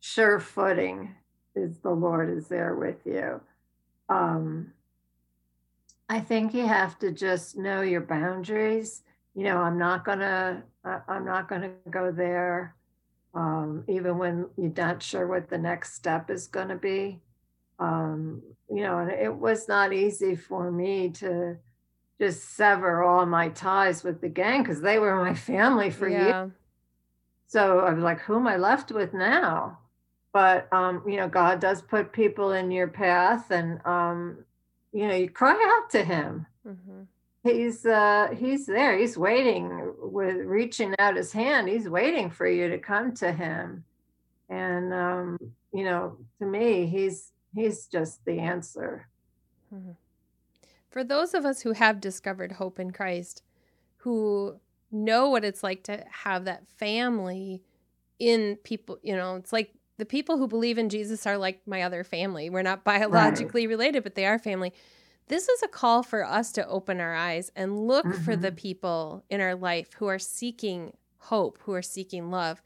sure 0.00 0.40
footing. 0.40 1.14
Is 1.54 1.76
the 1.80 1.90
Lord 1.90 2.30
is 2.30 2.48
there 2.48 2.74
with 2.74 3.04
you. 3.04 3.38
Um, 4.08 4.72
I 6.12 6.20
think 6.20 6.52
you 6.52 6.66
have 6.66 6.98
to 6.98 7.10
just 7.10 7.56
know 7.56 7.80
your 7.80 8.02
boundaries. 8.02 9.02
You 9.34 9.44
know, 9.44 9.56
I'm 9.56 9.78
not 9.78 10.04
gonna, 10.04 10.62
I'm 10.84 11.24
not 11.24 11.48
gonna 11.48 11.70
go 11.90 12.12
there 12.12 12.76
um, 13.32 13.84
even 13.88 14.18
when 14.18 14.46
you're 14.58 14.74
not 14.76 15.02
sure 15.02 15.26
what 15.26 15.48
the 15.48 15.56
next 15.56 15.94
step 15.94 16.28
is 16.28 16.48
to 16.48 16.76
be. 16.76 17.18
Um, 17.78 18.42
you 18.68 18.82
know, 18.82 18.98
and 18.98 19.10
it 19.10 19.34
was 19.34 19.68
not 19.68 19.94
easy 19.94 20.36
for 20.36 20.70
me 20.70 21.08
to 21.12 21.56
just 22.20 22.56
sever 22.56 23.02
all 23.02 23.24
my 23.24 23.48
ties 23.48 24.04
with 24.04 24.20
the 24.20 24.28
gang 24.28 24.62
because 24.62 24.82
they 24.82 24.98
were 24.98 25.16
my 25.24 25.32
family 25.34 25.88
for 25.88 26.10
yeah. 26.10 26.24
years. 26.24 26.50
So 27.46 27.80
I 27.80 27.94
was 27.94 28.04
like, 28.04 28.20
who 28.20 28.36
am 28.36 28.46
I 28.46 28.58
left 28.58 28.92
with 28.92 29.14
now? 29.14 29.78
But 30.34 30.70
um, 30.74 31.04
you 31.06 31.16
know, 31.16 31.28
God 31.28 31.58
does 31.58 31.80
put 31.80 32.12
people 32.12 32.52
in 32.52 32.70
your 32.70 32.88
path, 32.88 33.50
and 33.50 33.80
um, 33.86 34.44
you 34.92 35.08
know, 35.08 35.14
you 35.14 35.28
cry 35.28 35.52
out 35.52 35.90
to 35.90 36.04
Him. 36.04 36.46
Mm-hmm. 36.66 37.02
He's 37.44 37.84
uh 37.84 38.28
he's 38.38 38.66
there. 38.66 38.96
He's 38.96 39.18
waiting 39.18 39.92
with 39.98 40.36
reaching 40.36 40.94
out 41.00 41.16
his 41.16 41.32
hand. 41.32 41.68
He's 41.68 41.88
waiting 41.88 42.30
for 42.30 42.46
you 42.46 42.68
to 42.68 42.78
come 42.78 43.14
to 43.14 43.32
him. 43.32 43.84
And 44.48 44.94
um 44.94 45.38
you 45.72 45.84
know 45.84 46.18
to 46.38 46.46
me 46.46 46.86
he's 46.86 47.32
he's 47.54 47.86
just 47.86 48.24
the 48.24 48.38
answer. 48.38 49.08
Mm-hmm. 49.74 49.92
for 50.90 51.02
those 51.02 51.32
of 51.32 51.46
us 51.46 51.62
who 51.62 51.72
have 51.72 51.98
discovered 51.98 52.52
hope 52.52 52.78
in 52.78 52.90
christ 52.90 53.42
who 53.96 54.60
know 54.90 55.30
what 55.30 55.46
it's 55.46 55.62
like 55.62 55.82
to 55.84 56.04
have 56.10 56.44
that 56.44 56.68
family 56.68 57.62
in 58.18 58.56
people 58.64 58.98
you 59.02 59.16
know 59.16 59.36
it's 59.36 59.50
like 59.50 59.72
the 60.02 60.06
people 60.06 60.36
who 60.36 60.48
believe 60.48 60.78
in 60.78 60.88
jesus 60.88 61.28
are 61.28 61.38
like 61.38 61.60
my 61.64 61.82
other 61.82 62.02
family 62.02 62.50
we're 62.50 62.60
not 62.60 62.82
biologically 62.82 63.68
right. 63.68 63.70
related 63.70 64.02
but 64.02 64.16
they 64.16 64.26
are 64.26 64.36
family 64.36 64.72
this 65.28 65.48
is 65.48 65.62
a 65.62 65.68
call 65.68 66.02
for 66.02 66.26
us 66.26 66.52
to 66.52 66.66
open 66.66 67.00
our 67.00 67.14
eyes 67.14 67.50
and 67.54 67.86
look 67.86 68.04
mm-hmm. 68.04 68.22
for 68.22 68.36
the 68.36 68.48
mm-hmm. 68.48 68.56
people 68.56 69.24
in 69.30 69.40
our 69.40 69.54
life 69.54 69.94
who 69.94 70.06
are 70.06 70.18
seeking 70.18 70.92
hope, 71.18 71.58
who 71.62 71.72
are 71.72 71.82
seeking 71.82 72.30
love 72.30 72.60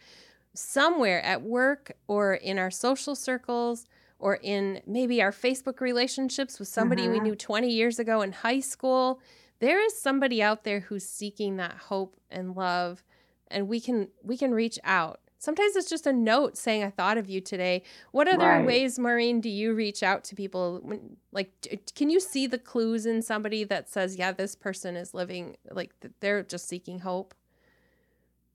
somewhere 0.55 1.23
at 1.23 1.43
work 1.43 1.93
or 2.09 2.35
in 2.35 2.59
our 2.59 2.71
social 2.71 3.15
circles 3.15 3.87
or 4.19 4.41
in 4.43 4.81
maybe 4.87 5.21
our 5.21 5.31
Facebook 5.31 5.81
relationships 5.81 6.59
with 6.59 6.67
somebody 6.67 7.03
mm-hmm. 7.03 7.13
we 7.13 7.21
knew 7.21 7.37
20 7.37 7.69
years 7.69 7.99
ago 7.99 8.23
in 8.23 8.33
high 8.33 8.61
school. 8.61 9.21
There 9.61 9.85
is 9.85 10.01
somebody 10.01 10.43
out 10.43 10.65
there 10.65 10.81
who's 10.81 11.07
seeking 11.07 11.59
that 11.59 11.73
hope 11.73 12.17
and 12.31 12.57
love 12.57 13.05
and 13.49 13.69
we 13.69 13.81
can 13.81 14.09
we 14.25 14.37
can 14.37 14.53
reach 14.53 14.79
out 14.83 15.21
Sometimes 15.39 15.77
it's 15.77 15.89
just 15.89 16.07
a 16.07 16.13
note 16.13 16.57
saying, 16.57 16.83
I 16.83 16.91
thought 16.91 17.19
of 17.19 17.29
you 17.29 17.41
today. 17.41 17.83
What 18.13 18.27
other 18.27 18.47
right. 18.47 18.67
ways, 18.67 18.99
Maureen, 18.99 19.41
do 19.41 19.51
you 19.51 19.75
reach 19.75 20.03
out 20.03 20.25
to 20.25 20.35
people? 20.35 20.81
When, 20.83 21.17
like, 21.33 21.51
can 21.95 22.09
you 22.09 22.21
see 22.21 22.47
the 22.47 22.59
clues 22.59 23.05
in 23.07 23.23
somebody 23.23 23.63
that 23.65 23.89
says, 23.89 24.17
yeah, 24.17 24.33
this 24.33 24.55
person 24.55 24.97
is 24.97 25.13
living, 25.13 25.57
like, 25.71 25.93
they're 26.21 26.43
just 26.43 26.69
seeking 26.69 27.01
hope? 27.01 27.35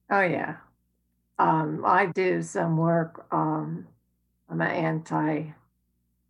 Oh, 0.09 0.21
yeah. 0.21 0.55
Um, 1.37 1.83
I 1.85 2.07
do 2.07 2.41
some 2.41 2.77
work. 2.77 3.25
Um, 3.31 3.87
I'm 4.49 4.61
an 4.61 4.67
anti 4.67 5.53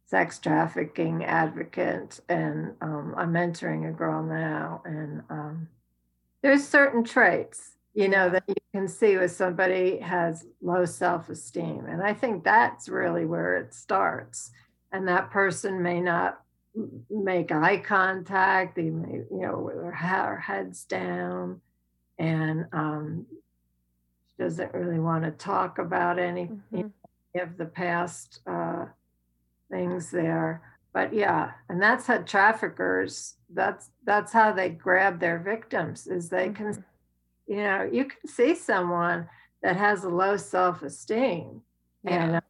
sex 0.06 0.40
trafficking 0.40 1.24
advocate, 1.24 2.20
and 2.28 2.74
um, 2.82 3.16
I'm 3.18 3.32
mentoring 3.32 3.90
a 3.90 3.94
girl 3.94 4.22
now. 4.22 4.82
And 4.84 5.24
um, 5.30 5.70
there's 6.42 6.68
certain 6.68 7.04
traits 7.04 7.78
you 7.94 8.08
know, 8.08 8.30
that 8.30 8.44
you 8.48 8.56
can 8.74 8.88
see 8.88 9.18
with 9.18 9.32
somebody 9.32 10.00
has 10.00 10.46
low 10.62 10.86
self 10.86 11.30
esteem. 11.30 11.86
And 11.88 12.02
I 12.02 12.14
think 12.14 12.44
that's 12.44 12.88
really 12.88 13.26
where 13.26 13.58
it 13.58 13.74
starts. 13.74 14.52
And 14.92 15.08
that 15.08 15.32
person 15.32 15.82
may 15.82 16.00
not 16.02 16.42
make 17.10 17.52
eye 17.52 17.78
contact, 17.78 18.76
they 18.76 18.90
may, 18.90 19.22
you 19.30 19.42
know, 19.42 19.60
with 19.60 19.94
her 19.94 20.40
heads 20.40 20.86
down, 20.86 21.60
and 22.18 22.66
um, 22.72 23.26
doesn't 24.40 24.74
really 24.74 25.00
want 25.00 25.24
to 25.24 25.32
talk 25.32 25.80
about 25.80 26.18
any, 26.18 26.46
mm-hmm. 26.74 26.88
of 27.40 27.58
the 27.58 27.66
past 27.66 28.40
uh, 28.48 28.86
things 29.70 30.12
there. 30.12 30.62
But 30.94 31.14
yeah, 31.14 31.52
and 31.70 31.82
that's 31.82 32.08
how 32.08 32.20
traffickers. 32.20 33.36
That's 33.54 33.90
that's 34.06 34.32
how 34.32 34.52
they 34.54 34.70
grab 34.70 35.20
their 35.20 35.40
victims. 35.40 36.08
Is 36.08 36.30
they 36.30 36.48
mm-hmm. 36.48 36.74
can 36.74 36.86
you 37.48 37.58
know, 37.58 37.90
you 37.92 38.06
can 38.06 38.28
see 38.28 38.56
someone 38.56 39.28
that 39.62 39.78
has 39.78 40.04
a 40.04 40.10
low 40.10 40.38
self 40.38 40.82
esteem 40.84 41.62
yeah. 42.04 42.24
and 42.24 42.36
uh, 42.38 42.42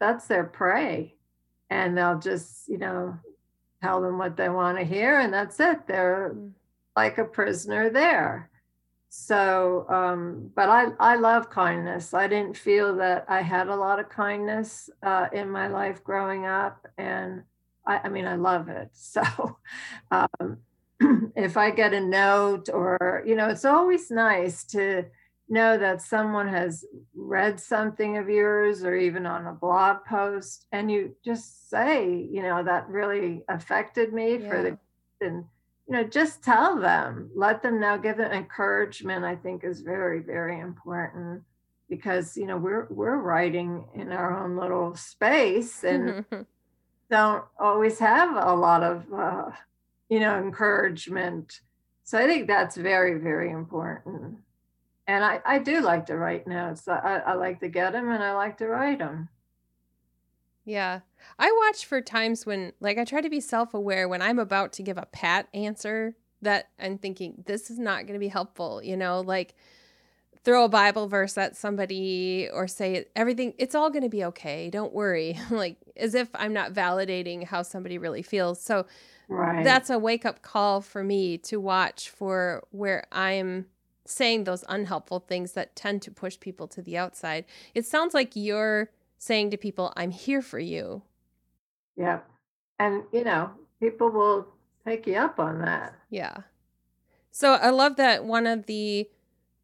that's 0.00 0.26
their 0.26 0.44
prey. 0.44 1.14
And 1.70 1.96
they'll 1.98 2.18
just, 2.18 2.68
you 2.68 2.78
know, 2.78 3.18
tell 3.82 4.00
them 4.00 4.18
what 4.18 4.36
they 4.36 4.48
want 4.48 4.78
to 4.78 4.84
hear 4.84 5.20
and 5.20 5.32
that's 5.32 5.58
it. 5.60 5.86
They're 5.86 6.32
mm. 6.34 6.52
like 6.94 7.18
a 7.18 7.24
prisoner 7.24 7.90
there. 7.90 8.50
So, 9.08 9.86
um, 9.88 10.50
but 10.54 10.68
I, 10.68 10.86
I 11.00 11.16
love 11.16 11.48
kindness. 11.48 12.12
I 12.12 12.26
didn't 12.26 12.56
feel 12.56 12.96
that 12.96 13.24
I 13.28 13.40
had 13.40 13.68
a 13.68 13.76
lot 13.76 13.98
of 13.98 14.08
kindness 14.08 14.90
uh, 15.02 15.28
in 15.32 15.50
my 15.50 15.68
life 15.68 16.04
growing 16.04 16.44
up. 16.44 16.86
And 16.98 17.42
I, 17.86 18.00
I 18.04 18.08
mean, 18.08 18.26
I 18.26 18.36
love 18.36 18.68
it. 18.68 18.90
So, 18.96 19.22
um, 20.10 20.58
if 21.36 21.56
I 21.56 21.70
get 21.70 21.94
a 21.94 22.00
note 22.00 22.68
or, 22.72 23.22
you 23.26 23.36
know, 23.36 23.48
it's 23.48 23.64
always 23.64 24.10
nice 24.10 24.64
to 24.64 25.04
know 25.48 25.78
that 25.78 26.02
someone 26.02 26.48
has 26.48 26.84
read 27.14 27.60
something 27.60 28.16
of 28.16 28.28
yours 28.28 28.82
or 28.82 28.96
even 28.96 29.26
on 29.26 29.46
a 29.46 29.52
blog 29.52 29.98
post 30.04 30.66
and 30.72 30.90
you 30.90 31.14
just 31.24 31.70
say, 31.70 32.10
you 32.30 32.42
know, 32.42 32.64
that 32.64 32.88
really 32.88 33.42
affected 33.48 34.12
me 34.12 34.38
yeah. 34.38 34.48
for 34.48 34.62
the 34.62 34.78
and 35.24 35.44
you 35.88 35.94
know, 35.94 36.04
just 36.04 36.42
tell 36.42 36.78
them, 36.78 37.30
let 37.34 37.62
them 37.62 37.80
know, 37.80 37.96
give 37.96 38.16
them 38.16 38.32
encouragement, 38.32 39.24
I 39.24 39.36
think 39.36 39.62
is 39.62 39.80
very, 39.80 40.20
very 40.20 40.58
important 40.58 41.42
because, 41.88 42.36
you 42.36 42.46
know, 42.46 42.56
we're 42.56 42.86
we're 42.90 43.18
writing 43.18 43.84
in 43.94 44.10
our 44.10 44.36
own 44.36 44.56
little 44.56 44.96
space 44.96 45.84
and 45.84 46.24
don't 47.10 47.44
always 47.58 48.00
have 48.00 48.36
a 48.36 48.54
lot 48.54 48.82
of 48.82 49.04
uh, 49.14 49.50
you 50.08 50.20
know, 50.20 50.38
encouragement. 50.38 51.60
So 52.04 52.18
I 52.18 52.26
think 52.26 52.46
that's 52.46 52.76
very, 52.76 53.18
very 53.18 53.50
important. 53.50 54.38
And 55.08 55.24
I, 55.24 55.40
I 55.44 55.58
do 55.58 55.80
like 55.80 56.06
to 56.06 56.16
write 56.16 56.46
notes. 56.46 56.88
I, 56.88 57.22
I 57.26 57.34
like 57.34 57.60
to 57.60 57.68
get 57.68 57.92
them 57.92 58.10
and 58.10 58.22
I 58.22 58.32
like 58.34 58.58
to 58.58 58.66
write 58.66 58.98
them. 58.98 59.28
Yeah. 60.64 61.00
I 61.38 61.50
watch 61.64 61.86
for 61.86 62.00
times 62.00 62.44
when, 62.44 62.72
like, 62.80 62.98
I 62.98 63.04
try 63.04 63.20
to 63.20 63.30
be 63.30 63.40
self 63.40 63.72
aware 63.72 64.08
when 64.08 64.20
I'm 64.20 64.40
about 64.40 64.72
to 64.74 64.82
give 64.82 64.98
a 64.98 65.06
pat 65.06 65.48
answer 65.54 66.16
that 66.42 66.70
I'm 66.78 66.98
thinking, 66.98 67.44
this 67.46 67.70
is 67.70 67.78
not 67.78 68.02
going 68.02 68.14
to 68.14 68.18
be 68.18 68.28
helpful, 68.28 68.82
you 68.82 68.96
know, 68.96 69.20
like 69.20 69.54
throw 70.44 70.64
a 70.64 70.68
Bible 70.68 71.08
verse 71.08 71.38
at 71.38 71.56
somebody 71.56 72.48
or 72.52 72.68
say 72.68 73.06
everything, 73.16 73.54
it's 73.58 73.74
all 73.74 73.90
going 73.90 74.02
to 74.02 74.08
be 74.08 74.24
okay. 74.24 74.70
Don't 74.70 74.92
worry. 74.92 75.38
like, 75.50 75.76
as 75.96 76.14
if 76.14 76.28
I'm 76.34 76.52
not 76.52 76.72
validating 76.72 77.44
how 77.44 77.62
somebody 77.62 77.98
really 77.98 78.22
feels. 78.22 78.60
So 78.60 78.86
Right. 79.28 79.64
That's 79.64 79.90
a 79.90 79.98
wake 79.98 80.24
up 80.24 80.42
call 80.42 80.80
for 80.80 81.02
me 81.02 81.38
to 81.38 81.58
watch 81.58 82.10
for 82.10 82.62
where 82.70 83.06
I'm 83.10 83.66
saying 84.04 84.44
those 84.44 84.64
unhelpful 84.68 85.20
things 85.20 85.52
that 85.52 85.74
tend 85.74 86.02
to 86.02 86.10
push 86.10 86.38
people 86.38 86.68
to 86.68 86.82
the 86.82 86.96
outside. 86.96 87.44
It 87.74 87.86
sounds 87.86 88.14
like 88.14 88.36
you're 88.36 88.90
saying 89.18 89.50
to 89.50 89.56
people, 89.56 89.92
I'm 89.96 90.10
here 90.10 90.42
for 90.42 90.58
you. 90.58 91.02
Yeah. 91.96 92.20
And, 92.78 93.02
you 93.12 93.24
know, 93.24 93.50
people 93.80 94.10
will 94.10 94.46
take 94.86 95.06
you 95.06 95.16
up 95.16 95.40
on 95.40 95.60
that. 95.62 95.94
Yeah. 96.10 96.36
So 97.32 97.54
I 97.54 97.70
love 97.70 97.96
that 97.96 98.24
one 98.24 98.46
of 98.46 98.66
the 98.66 99.10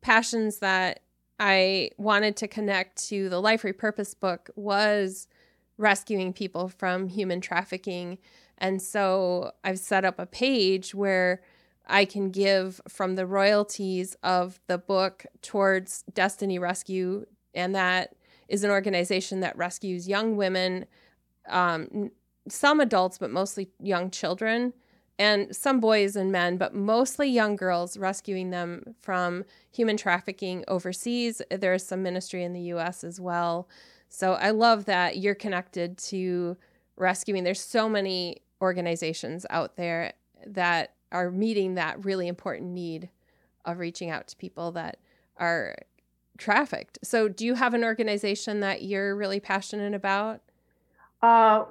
passions 0.01 0.59
that 0.59 1.01
I 1.39 1.91
wanted 1.97 2.37
to 2.39 2.49
connect 2.49 3.09
to 3.09 3.29
the 3.29 3.41
Life 3.41 3.63
Repurpose 3.63 4.19
book 4.19 4.51
was 4.57 5.29
rescuing 5.79 6.33
people 6.33 6.69
from 6.69 7.09
human 7.09 7.41
trafficking 7.41 8.19
and 8.59 8.81
so 8.81 9.53
I've 9.65 9.79
set 9.79 10.05
up 10.05 10.19
a 10.19 10.27
page 10.27 10.95
where 10.95 11.43
I 11.87 12.05
can 12.05 12.31
give 12.31 12.81
from 12.89 13.17
the 13.17 13.27
royalties 13.27 14.17
of 14.23 14.61
the 14.67 14.79
book 14.79 15.27
towards 15.43 16.05
Destiny 16.13 16.59
Rescue. 16.59 17.27
And 17.55 17.75
that 17.75 18.15
is 18.49 18.65
an 18.65 18.71
organization 18.71 19.41
that 19.41 19.57
rescues 19.57 20.09
young 20.09 20.37
women, 20.37 20.87
um, 21.49 22.11
some 22.49 22.81
adults, 22.81 23.19
but 23.19 23.31
mostly 23.31 23.71
young 23.81 24.11
children, 24.11 24.73
and 25.19 25.55
some 25.55 25.81
boys 25.81 26.17
and 26.17 26.33
men, 26.33 26.57
but 26.57 26.75
mostly 26.75 27.29
young 27.29 27.57
girls, 27.57 27.97
rescuing 27.97 28.51
them 28.51 28.95
from 29.01 29.45
human 29.71 29.97
trafficking 29.97 30.65
overseas. 30.69 31.43
There's 31.51 31.85
some 31.85 32.03
ministry 32.03 32.43
in 32.43 32.53
the 32.53 32.63
US 32.73 33.05
as 33.05 33.21
well. 33.21 33.69
So 34.09 34.35
I 34.35 34.51
love 34.51 34.87
that 34.87 35.19
you're 35.19 35.35
connected 35.35 35.99
to 35.99 36.57
rescuing. 36.97 37.45
There's 37.45 37.61
so 37.61 37.89
many 37.89 38.43
organizations 38.61 39.45
out 39.51 39.77
there 39.77 40.13
that 40.47 40.95
are 41.11 41.31
meeting 41.31 41.75
that 41.75 42.05
really 42.05 42.29
important 42.29 42.71
need 42.71 43.11
of 43.65 43.79
reaching 43.79 44.11
out 44.11 44.29
to 44.29 44.37
people 44.37 44.73
that 44.73 44.99
are 45.37 45.77
trafficked. 46.39 46.99
So, 47.03 47.29
do 47.29 47.45
you 47.45 47.55
have 47.55 47.75
an 47.75 47.85
organization 47.85 48.61
that 48.61 48.83
you're 48.83 49.15
really 49.15 49.41
passionate 49.41 49.95
about? 49.95 50.41
Uh, 51.21 51.65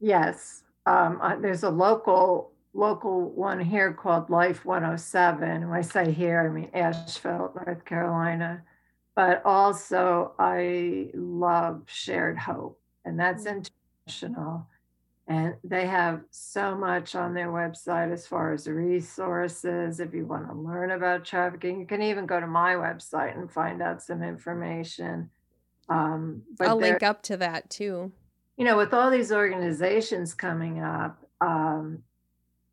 yes. 0.00 0.62
Um, 0.86 1.20
uh, 1.22 1.36
there's 1.36 1.62
a 1.62 1.70
local 1.70 2.52
local 2.74 3.30
one 3.30 3.60
here 3.60 3.92
called 3.92 4.30
Life 4.30 4.64
107. 4.64 5.68
When 5.68 5.78
I 5.78 5.82
say 5.82 6.12
here, 6.12 6.40
I 6.40 6.54
mean 6.54 6.70
Asheville, 6.74 7.52
North 7.54 7.84
Carolina. 7.84 8.62
But 9.14 9.42
also, 9.44 10.32
I 10.38 11.10
love 11.14 11.82
Shared 11.86 12.38
Hope, 12.38 12.80
and 13.04 13.18
that's 13.18 13.44
mm-hmm. 13.44 13.58
International. 14.08 14.66
And 15.26 15.56
they 15.62 15.86
have 15.86 16.22
so 16.30 16.74
much 16.74 17.14
on 17.14 17.34
their 17.34 17.48
website 17.48 18.10
as 18.10 18.26
far 18.26 18.54
as 18.54 18.66
resources. 18.66 20.00
If 20.00 20.14
you 20.14 20.24
want 20.24 20.48
to 20.48 20.54
learn 20.54 20.92
about 20.92 21.26
trafficking, 21.26 21.80
you 21.80 21.86
can 21.86 22.00
even 22.00 22.24
go 22.24 22.40
to 22.40 22.46
my 22.46 22.74
website 22.74 23.36
and 23.36 23.50
find 23.50 23.82
out 23.82 24.02
some 24.02 24.22
information. 24.22 25.28
Um, 25.90 26.42
but 26.56 26.68
I'll 26.68 26.78
link 26.78 27.02
up 27.02 27.22
to 27.24 27.36
that 27.36 27.68
too. 27.68 28.10
You 28.56 28.64
know, 28.64 28.78
with 28.78 28.94
all 28.94 29.10
these 29.10 29.30
organizations 29.30 30.32
coming 30.32 30.82
up, 30.82 31.18
um, 31.42 32.02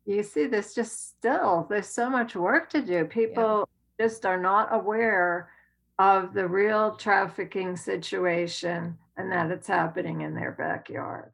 you 0.06 0.22
see 0.22 0.46
this 0.46 0.74
just 0.74 1.08
still, 1.08 1.66
there's 1.68 1.88
so 1.88 2.08
much 2.08 2.34
work 2.34 2.70
to 2.70 2.80
do. 2.80 3.04
People 3.04 3.68
yeah. 3.98 4.06
just 4.06 4.24
are 4.24 4.40
not 4.40 4.74
aware 4.74 5.50
of 5.98 6.32
the 6.32 6.48
real 6.48 6.96
trafficking 6.96 7.76
situation 7.76 8.96
and 9.16 9.32
that 9.32 9.50
it's 9.50 9.66
happening 9.66 10.20
in 10.20 10.34
their 10.34 10.52
backyard. 10.52 11.32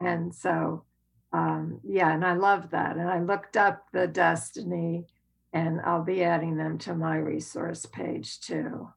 And 0.00 0.34
so, 0.34 0.84
um, 1.32 1.80
yeah, 1.84 2.12
and 2.12 2.24
I 2.24 2.34
love 2.34 2.70
that. 2.70 2.96
And 2.96 3.08
I 3.08 3.20
looked 3.20 3.56
up 3.56 3.86
the 3.92 4.06
Destiny, 4.06 5.06
and 5.52 5.80
I'll 5.80 6.04
be 6.04 6.22
adding 6.22 6.56
them 6.56 6.78
to 6.78 6.94
my 6.94 7.16
resource 7.16 7.86
page 7.86 8.40
too. 8.40 8.88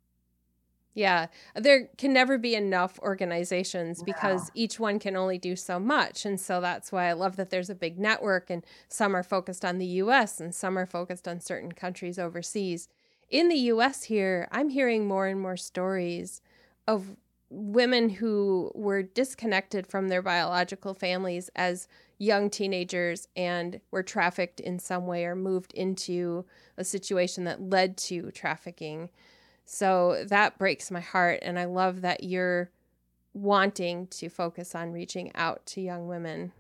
Yeah, 0.94 1.28
there 1.56 1.88
can 1.98 2.12
never 2.12 2.38
be 2.38 2.54
enough 2.54 3.00
organizations 3.00 4.04
because 4.04 4.52
each 4.54 4.78
one 4.78 5.00
can 5.00 5.16
only 5.16 5.38
do 5.38 5.56
so 5.56 5.80
much. 5.80 6.26
And 6.26 6.38
so 6.40 6.60
that's 6.60 6.92
why 6.92 7.08
I 7.08 7.14
love 7.14 7.38
that 7.38 7.50
there's 7.50 7.70
a 7.70 7.76
big 7.76 7.98
network 7.98 8.50
and 8.50 8.66
some 8.90 9.16
are 9.16 9.24
focused 9.24 9.64
on 9.64 9.78
the 9.78 9.86
US 9.86 10.42
and 10.42 10.54
some 10.54 10.78
are 10.78 10.86
focused 10.86 11.30
on 11.30 11.40
certain 11.40 11.72
countries 11.72 12.20
overseas. 12.20 12.90
In 13.30 13.48
the 13.48 13.56
US 13.56 14.04
here, 14.04 14.50
I'm 14.52 14.68
hearing 14.68 15.08
more 15.08 15.28
and 15.28 15.40
more 15.40 15.56
stories 15.56 16.42
of 16.86 17.16
women 17.52 18.10
who 18.10 18.72
were 18.74 19.04
disconnected 19.04 19.86
from 19.86 20.08
their 20.08 20.22
biological 20.22 20.94
families 20.94 21.50
as 21.56 21.88
young 22.18 22.50
teenagers 22.50 23.28
and 23.36 23.82
were 23.92 24.04
trafficked 24.04 24.62
in 24.62 24.80
some 24.80 25.06
way 25.06 25.26
or 25.26 25.36
moved 25.36 25.74
into 25.74 26.46
a 26.78 26.84
situation 26.84 27.44
that 27.44 27.62
led 27.62 27.98
to 27.98 28.32
trafficking. 28.32 29.10
So 29.66 30.24
that 30.28 30.58
breaks 30.58 30.90
my 30.90 31.02
heart. 31.02 31.40
And 31.42 31.60
I 31.60 31.66
love 31.66 32.02
that 32.02 32.24
you're 32.24 32.72
wanting 33.34 34.08
to 34.08 34.30
focus 34.30 34.74
on 34.74 34.92
reaching 34.92 35.32
out 35.36 35.66
to 35.66 35.82
young 35.82 36.08
women. 36.08 36.54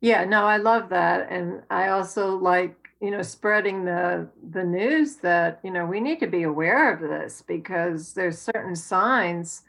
Yeah, 0.00 0.24
no, 0.24 0.44
I 0.44 0.58
love 0.58 0.90
that. 0.90 1.30
And 1.30 1.62
I 1.70 1.88
also 1.88 2.36
like, 2.36 2.76
you 3.00 3.10
know, 3.10 3.22
spreading 3.22 3.84
the 3.84 4.28
the 4.50 4.64
news 4.64 5.16
that, 5.16 5.60
you 5.62 5.70
know, 5.70 5.86
we 5.86 6.00
need 6.00 6.20
to 6.20 6.26
be 6.26 6.42
aware 6.42 6.92
of 6.92 7.00
this 7.00 7.42
because 7.46 8.12
there's 8.12 8.38
certain 8.38 8.76
signs 8.76 9.62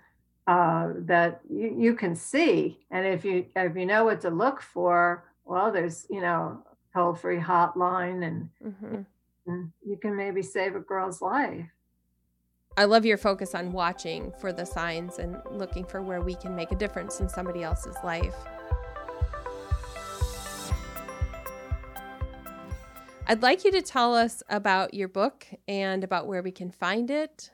uh, 0.50 0.94
that 1.02 1.42
you, 1.48 1.76
you 1.78 1.94
can 1.94 2.16
see. 2.16 2.80
And 2.90 3.06
if 3.06 3.24
you 3.24 3.46
if 3.56 3.76
you 3.76 3.86
know 3.86 4.04
what 4.06 4.20
to 4.22 4.32
look 4.32 4.62
for, 4.62 5.24
well, 5.46 5.72
there's 5.72 6.08
you 6.10 6.22
know 6.22 6.64
toll 6.92 7.14
free 7.14 7.38
hotline, 7.38 8.26
and, 8.26 8.50
mm-hmm. 8.66 9.02
and 9.46 9.72
you 9.86 9.96
can 9.98 10.16
maybe 10.16 10.42
save 10.42 10.76
a 10.76 10.80
girl's 10.80 11.22
life. 11.22 11.68
I 12.78 12.86
love 12.86 13.06
your 13.06 13.18
focus 13.18 13.54
on 13.54 13.72
watching 13.72 14.34
for 14.40 14.52
the 14.52 14.66
signs 14.66 15.20
and 15.20 15.40
looking 15.52 15.86
for 15.86 16.02
where 16.02 16.22
we 16.22 16.34
can 16.34 16.56
make 16.56 16.72
a 16.72 16.76
difference 16.76 17.20
in 17.20 17.30
somebody 17.30 17.62
else's 17.62 17.98
life. 18.04 18.36
I'd 23.28 23.44
like 23.44 23.64
you 23.66 23.72
to 23.74 23.84
tell 23.84 24.16
us 24.16 24.42
about 24.50 24.96
your 24.96 25.10
book 25.10 25.46
and 25.68 26.04
about 26.04 26.26
where 26.26 26.42
we 26.42 26.50
can 26.50 26.72
find 26.72 27.12
it. 27.12 27.52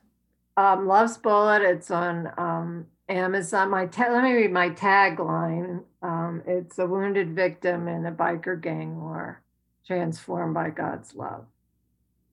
Um, 0.58 0.88
Love's 0.88 1.18
Bullet. 1.18 1.62
It's 1.62 1.92
on 1.92 2.32
um, 2.38 2.86
Amazon. 3.10 3.70
My 3.70 3.86
ta- 3.88 4.12
let 4.12 4.24
me 4.24 4.34
read 4.34 4.52
my 4.52 4.70
tagline. 4.70 5.84
Um, 6.02 6.42
it's 6.48 6.80
a 6.80 6.86
wounded 6.86 7.36
victim 7.36 7.88
in 7.88 8.06
a 8.06 8.12
biker 8.12 8.60
gang 8.60 9.00
war, 9.02 9.42
transformed 9.86 10.54
by 10.54 10.70
God's 10.70 11.14
love. 11.16 11.46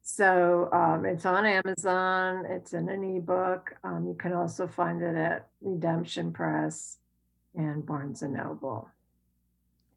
So 0.03 0.69
um, 0.73 1.05
it's 1.05 1.25
on 1.25 1.47
Amazon. 1.47 2.45
It's 2.49 2.73
in 2.73 2.89
an 2.89 3.17
ebook. 3.17 3.77
Um, 3.85 4.07
you 4.07 4.15
can 4.15 4.33
also 4.33 4.67
find 4.67 5.01
it 5.01 5.17
at 5.17 5.49
Redemption 5.61 6.33
Press 6.33 6.99
and 7.55 7.87
Barnes 7.87 8.23
and 8.23 8.35
Noble. 8.35 8.89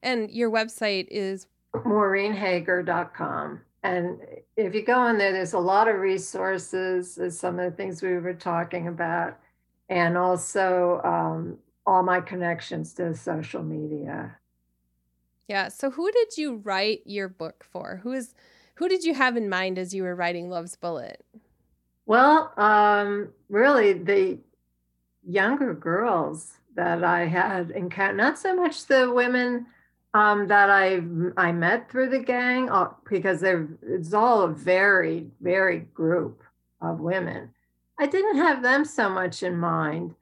And 0.04 0.30
your 0.30 0.52
website 0.52 1.08
is 1.10 1.48
maureenhager.com. 1.74 3.62
And 3.86 4.19
if 4.58 4.74
you 4.74 4.82
go 4.82 5.08
in 5.08 5.17
there, 5.17 5.32
there's 5.32 5.54
a 5.54 5.60
lot 5.60 5.88
of 5.88 5.98
resources, 5.98 7.19
some 7.38 7.60
of 7.60 7.69
the 7.69 7.78
things 7.78 8.02
we 8.02 8.13
were 8.17 8.34
talking 8.34 8.88
about, 8.88 9.38
and 9.89 10.17
also 10.17 11.02
um, 11.04 11.60
all 11.86 12.02
my 12.02 12.19
connections 12.19 12.93
to 12.95 13.13
social 13.13 13.62
media. 13.62 14.38
Yeah. 15.48 15.67
So, 15.67 15.91
who 15.91 16.12
did 16.12 16.36
you 16.36 16.56
write 16.56 17.02
your 17.06 17.30
book 17.30 17.63
for? 17.63 18.00
Who 18.02 18.13
is 18.13 18.34
who 18.76 18.89
did 18.89 19.04
you 19.04 19.13
have 19.13 19.38
in 19.38 19.50
mind 19.50 19.78
as 19.78 19.93
you 19.93 20.02
were 20.02 20.15
writing 20.15 20.50
Love's 20.50 20.76
Bullet? 20.76 21.24
Well, 22.08 22.54
um, 22.58 23.30
really, 23.50 23.93
the 23.93 24.39
younger 25.24 25.76
girls 25.76 26.58
that 26.76 27.04
I 27.04 27.26
had 27.26 27.71
encountered, 27.71 28.17
not 28.17 28.39
so 28.39 28.56
much 28.56 28.86
the 28.88 29.12
women 29.12 29.67
um, 30.15 30.47
that 30.47 30.69
I 30.69 31.01
I 31.36 31.51
met 31.51 31.91
through 31.91 32.10
the 32.10 32.19
gang 32.19 32.69
uh, 32.69 32.91
because 33.10 33.41
they're 33.41 33.67
it's 33.84 34.13
all 34.13 34.43
a 34.43 34.47
very 34.47 35.28
varied 35.41 35.93
group 35.93 36.41
of 36.82 37.01
women. 37.01 37.51
I 37.99 38.08
didn't 38.08 38.38
have 38.38 38.63
them 38.63 38.86
so 38.86 39.10
much 39.10 39.43
in 39.43 39.58
mind 39.58 40.15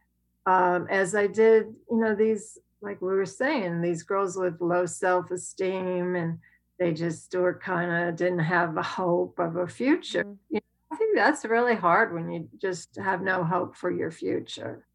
um, 0.46 0.88
as 0.90 1.16
I 1.16 1.28
did, 1.28 1.68
you 1.90 1.98
know, 1.98 2.16
these 2.16 2.58
like 2.82 3.02
we 3.02 3.14
were 3.14 3.26
saying, 3.26 3.82
these 3.82 4.04
girls 4.04 4.36
with 4.36 4.60
low 4.60 4.86
self 4.86 5.32
esteem 5.32 6.16
and 6.16 6.40
they 6.80 6.92
just 6.92 7.34
were 7.36 7.54
kind 7.64 8.10
of 8.10 8.16
didn't 8.16 8.40
have 8.40 8.76
a 8.76 8.84
hope 8.84 9.40
of 9.40 9.56
a 9.56 9.68
future. 9.68 10.24
Mm-hmm. 10.24 10.56
You 10.56 10.60
know, 10.60 10.92
I 10.92 10.96
think 10.98 11.16
that's 11.16 11.46
really 11.46 11.76
hard 11.76 12.14
when 12.14 12.32
you 12.32 12.50
just 12.60 12.96
have 12.98 13.22
no 13.22 13.44
hope 13.44 13.76
for 13.76 13.92
your 13.92 14.12
future. 14.12 14.86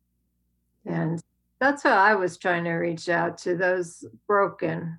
And 0.84 1.22
that's 1.60 1.84
what 1.84 1.94
I 1.94 2.14
was 2.14 2.36
trying 2.36 2.64
to 2.64 2.72
reach 2.72 3.08
out 3.08 3.38
to 3.38 3.56
those 3.56 4.04
broken, 4.26 4.98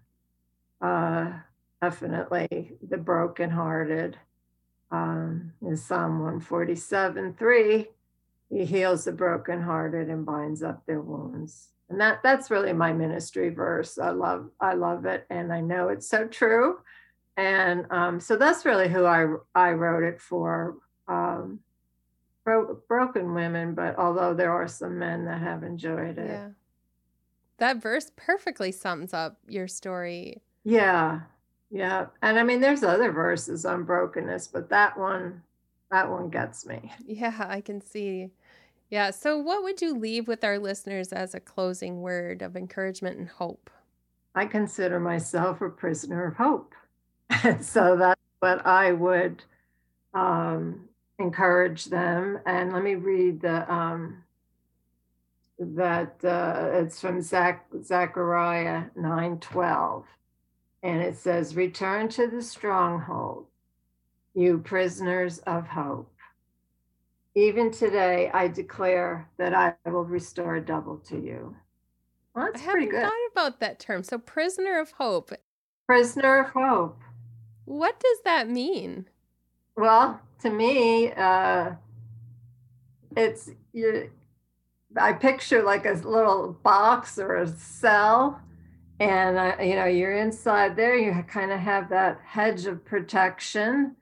uh, 0.82 1.32
definitely 1.82 2.74
the 2.88 2.98
brokenhearted. 2.98 4.18
Um, 4.92 5.54
in 5.62 5.78
Psalm 5.78 6.20
147 6.20 7.36
3, 7.36 7.88
he 8.50 8.66
heals 8.66 9.06
the 9.06 9.12
brokenhearted 9.12 10.10
and 10.10 10.26
binds 10.26 10.64
up 10.64 10.84
their 10.86 11.02
wounds. 11.02 11.70
And 11.90 12.02
that 12.02 12.22
that's 12.24 12.52
really 12.52 12.74
my 12.74 12.94
ministry 12.94 13.50
verse. 13.50 13.98
I 13.98 14.10
love 14.10 14.50
I 14.60 14.74
love 14.74 15.06
it, 15.06 15.26
and 15.30 15.52
I 15.54 15.62
know 15.62 15.90
it's 15.90 16.08
so 16.08 16.28
true. 16.28 16.80
And 17.38 17.86
um, 17.92 18.20
so 18.20 18.36
that's 18.36 18.66
really 18.66 18.90
who 18.90 19.06
I 19.06 19.28
I 19.56 19.72
wrote 19.72 20.04
it 20.04 20.20
for. 20.20 20.76
Um, 21.08 21.60
bro- 22.50 22.82
broken 22.88 23.34
women, 23.36 23.76
but 23.76 23.98
although 23.98 24.34
there 24.34 24.52
are 24.52 24.68
some 24.68 24.98
men 24.98 25.26
that 25.26 25.40
have 25.40 25.64
enjoyed 25.64 26.18
it. 26.18 26.30
Yeah. 26.30 26.50
That 27.58 27.82
verse 27.82 28.12
perfectly 28.16 28.72
sums 28.72 29.14
up 29.14 29.38
your 29.48 29.68
story. 29.68 30.42
Yeah. 30.64 31.22
Yeah. 31.70 32.08
And 32.24 32.40
I 32.40 32.44
mean 32.44 32.60
there's 32.60 32.84
other 32.84 33.12
verses 33.12 33.66
on 33.66 33.84
brokenness, 33.84 34.48
but 34.48 34.70
that 34.70 34.98
one 34.98 35.44
that 35.92 36.10
one 36.10 36.30
gets 36.30 36.66
me. 36.66 36.92
Yeah, 37.06 37.46
I 37.48 37.62
can 37.62 37.82
see. 37.82 38.32
Yeah. 38.90 39.12
So 39.12 39.38
what 39.38 39.62
would 39.62 39.82
you 39.82 39.96
leave 39.96 40.28
with 40.28 40.44
our 40.44 40.58
listeners 40.58 41.14
as 41.14 41.36
a 41.36 41.40
closing 41.40 42.02
word 42.02 42.42
of 42.42 42.56
encouragement 42.56 43.20
and 43.20 43.28
hope? 43.28 43.70
I 44.34 44.46
consider 44.46 45.00
myself 45.00 45.62
a 45.62 45.70
prisoner 45.70 46.26
of 46.26 46.36
hope. 46.36 46.74
And 47.44 47.64
so 47.76 47.96
that's 47.98 48.22
what 48.40 48.66
I 48.66 48.92
would 48.94 49.44
um, 50.16 50.89
encourage 51.20 51.86
them. 51.86 52.40
And 52.46 52.74
let 52.74 52.84
me 52.84 52.96
read 52.96 53.42
the 53.42 53.72
um, 53.72 54.24
that 55.60 56.16
uh, 56.24 56.70
it's 56.74 57.00
from 57.00 57.22
Zach, 57.22 57.66
Zechariah 57.84 58.86
nine 58.96 59.40
twelve. 59.40 60.06
And 60.82 61.02
it 61.02 61.18
says, 61.18 61.56
Return 61.56 62.08
to 62.10 62.28
the 62.28 62.42
stronghold, 62.42 63.48
you 64.34 64.60
prisoners 64.60 65.40
of 65.40 65.68
hope. 65.68 66.10
Even 67.36 67.70
today, 67.70 68.32
I 68.34 68.48
declare 68.48 69.30
that 69.38 69.54
I 69.54 69.76
will 69.90 70.06
restore 70.06 70.60
double 70.62 70.98
to 71.10 71.18
you. 71.18 71.56
Well, 72.34 72.46
that's 72.52 72.66
I 72.66 72.72
pretty 72.72 72.88
good. 72.88 73.04
I 73.04 73.10
thought 73.10 73.32
about 73.32 73.60
that 73.60 73.80
term. 73.80 74.04
So, 74.04 74.18
prisoner 74.18 74.80
of 74.80 74.92
hope. 74.92 75.32
Prisoner 75.86 76.46
of 76.46 76.52
hope. 76.52 77.02
What 77.66 78.00
does 78.00 78.18
that 78.24 78.50
mean? 78.50 79.06
Well, 79.80 80.20
to 80.42 80.50
me, 80.50 81.14
uh, 81.14 81.72
it's 83.16 83.50
you. 83.72 84.12
I 84.98 85.14
picture 85.14 85.64
like 85.64 85.86
a 85.86 85.94
little 85.94 86.52
box 86.64 87.18
or 87.18 87.38
a 87.38 87.48
cell, 87.48 88.42
and 89.00 89.38
uh, 89.38 89.56
you 89.64 89.76
know 89.76 89.86
you're 89.86 90.18
inside 90.18 90.76
there. 90.76 90.98
You 90.98 91.24
kind 91.24 91.54
of 91.54 91.62
have 91.62 91.88
that 91.92 92.20
hedge 92.26 92.66
of 92.66 92.84
protection 92.84 93.96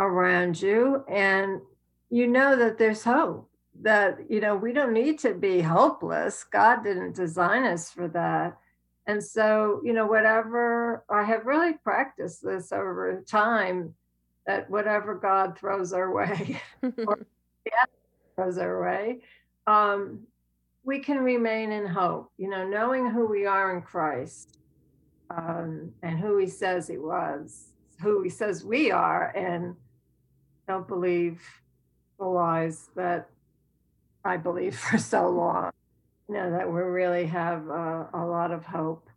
around 0.00 0.60
you, 0.60 1.04
and 1.08 1.60
you 2.08 2.26
know 2.26 2.56
that 2.56 2.76
there's 2.76 3.04
hope 3.04 3.48
that 3.82 4.18
you 4.28 4.40
know 4.40 4.56
we 4.56 4.72
don't 4.72 4.92
need 4.92 5.20
to 5.20 5.32
be 5.32 5.60
hopeless 5.60 6.44
god 6.44 6.82
didn't 6.82 7.14
design 7.14 7.62
us 7.62 7.88
for 7.88 8.08
that 8.08 8.58
and 9.06 9.22
so 9.22 9.80
you 9.84 9.92
know 9.92 10.06
whatever 10.06 11.04
i 11.08 11.22
have 11.22 11.46
really 11.46 11.72
practiced 11.74 12.42
this 12.44 12.72
over 12.72 13.24
time 13.26 13.94
that 14.50 14.70
whatever 14.70 15.14
god 15.14 15.58
throws 15.58 15.92
our 15.92 16.12
way 16.12 16.60
or 17.06 17.18
throws 18.36 18.58
our 18.58 18.82
way 18.82 19.20
um, 19.66 20.20
we 20.84 20.98
can 20.98 21.18
remain 21.18 21.72
in 21.72 21.86
hope 21.86 22.30
you 22.36 22.48
know 22.48 22.66
knowing 22.66 23.10
who 23.10 23.26
we 23.26 23.46
are 23.46 23.76
in 23.76 23.82
christ 23.82 24.58
um, 25.30 25.92
and 26.02 26.18
who 26.18 26.38
he 26.38 26.46
says 26.46 26.88
he 26.88 26.98
was 26.98 27.72
who 28.00 28.22
he 28.22 28.30
says 28.30 28.64
we 28.64 28.90
are 28.90 29.28
and 29.36 29.76
don't 30.66 30.88
believe 30.88 31.42
the 32.18 32.24
lies 32.24 32.90
that 32.94 33.28
I 34.24 34.36
believe 34.36 34.78
for 34.78 34.98
so 34.98 35.28
long. 35.28 35.72
You 36.28 36.36
know, 36.36 36.50
that 36.52 36.70
we 36.70 36.80
really 36.80 37.26
have 37.26 37.66
a, 37.68 38.08
a 38.14 38.24
lot 38.24 38.52
of 38.52 38.64
hope 38.64 39.08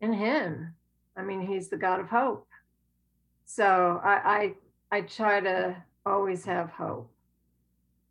in 0.00 0.12
Him. 0.12 0.74
I 1.16 1.22
mean, 1.22 1.40
He's 1.40 1.68
the 1.68 1.76
God 1.76 2.00
of 2.00 2.08
hope. 2.08 2.48
So 3.44 4.00
I, 4.02 4.54
I, 4.90 5.00
try 5.02 5.40
to 5.40 5.76
always 6.04 6.44
have 6.44 6.70
hope. 6.70 7.10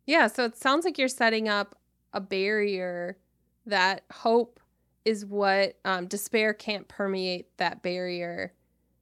Yeah. 0.06 0.26
So 0.28 0.44
it 0.44 0.56
sounds 0.56 0.84
like 0.84 0.98
you're 0.98 1.08
setting 1.08 1.48
up 1.48 1.78
a 2.12 2.20
barrier 2.20 3.18
that 3.66 4.04
hope 4.12 4.60
is 5.04 5.24
what 5.24 5.76
um, 5.84 6.06
despair 6.06 6.52
can't 6.52 6.86
permeate 6.88 7.56
that 7.58 7.82
barrier. 7.82 8.52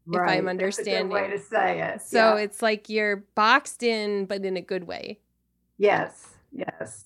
Right. 0.07 0.35
If 0.35 0.39
I'm 0.39 0.49
understanding. 0.49 1.09
way 1.09 1.31
to 1.31 1.39
say 1.39 1.81
it. 1.81 2.03
So 2.03 2.37
yeah. 2.37 2.43
it's 2.43 2.61
like 2.61 2.89
you're 2.89 3.25
boxed 3.35 3.83
in, 3.83 4.27
but 4.27 4.45
in 4.45 4.57
a 4.57 4.61
good 4.61 4.85
way. 4.85 5.19
Yes, 5.79 6.35
yes. 6.53 7.05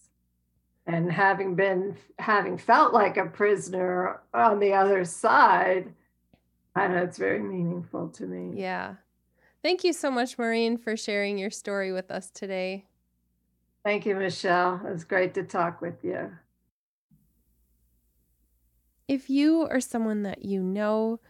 And 0.86 1.12
having 1.12 1.54
been, 1.54 1.96
having 2.18 2.58
felt 2.58 2.92
like 2.92 3.16
a 3.16 3.26
prisoner 3.26 4.20
on 4.34 4.58
the 4.58 4.72
other 4.72 5.04
side, 5.04 5.92
I 6.74 6.88
know 6.88 7.04
it's 7.04 7.18
very 7.18 7.40
meaningful 7.40 8.08
to 8.08 8.26
me. 8.26 8.60
Yeah. 8.60 8.94
Thank 9.62 9.84
you 9.84 9.92
so 9.92 10.10
much, 10.10 10.38
Maureen, 10.38 10.76
for 10.76 10.96
sharing 10.96 11.38
your 11.38 11.50
story 11.50 11.92
with 11.92 12.10
us 12.10 12.30
today. 12.30 12.86
Thank 13.84 14.06
you, 14.06 14.14
Michelle. 14.14 14.80
It 14.86 14.92
was 14.92 15.04
great 15.04 15.34
to 15.34 15.42
talk 15.42 15.80
with 15.80 16.04
you. 16.04 16.30
If 19.08 19.30
you 19.30 19.66
or 19.66 19.80
someone 19.80 20.22
that 20.24 20.44
you 20.44 20.62
know 20.62 21.20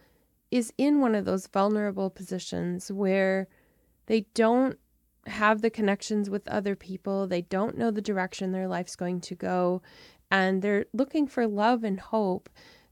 is 0.51 0.73
in 0.77 0.99
one 0.99 1.15
of 1.15 1.25
those 1.25 1.47
vulnerable 1.47 2.09
positions 2.09 2.91
where 2.91 3.47
they 4.07 4.21
don't 4.33 4.77
have 5.27 5.61
the 5.61 5.69
connections 5.69 6.29
with 6.29 6.47
other 6.47 6.75
people. 6.75 7.27
They 7.27 7.41
don't 7.41 7.77
know 7.77 7.91
the 7.91 8.01
direction 8.01 8.51
their 8.51 8.67
life's 8.67 8.95
going 8.95 9.21
to 9.21 9.35
go, 9.35 9.81
and 10.31 10.61
they're 10.61 10.85
looking 10.93 11.27
for 11.27 11.47
love 11.47 11.83
and 11.83 11.99
hope. 11.99 12.49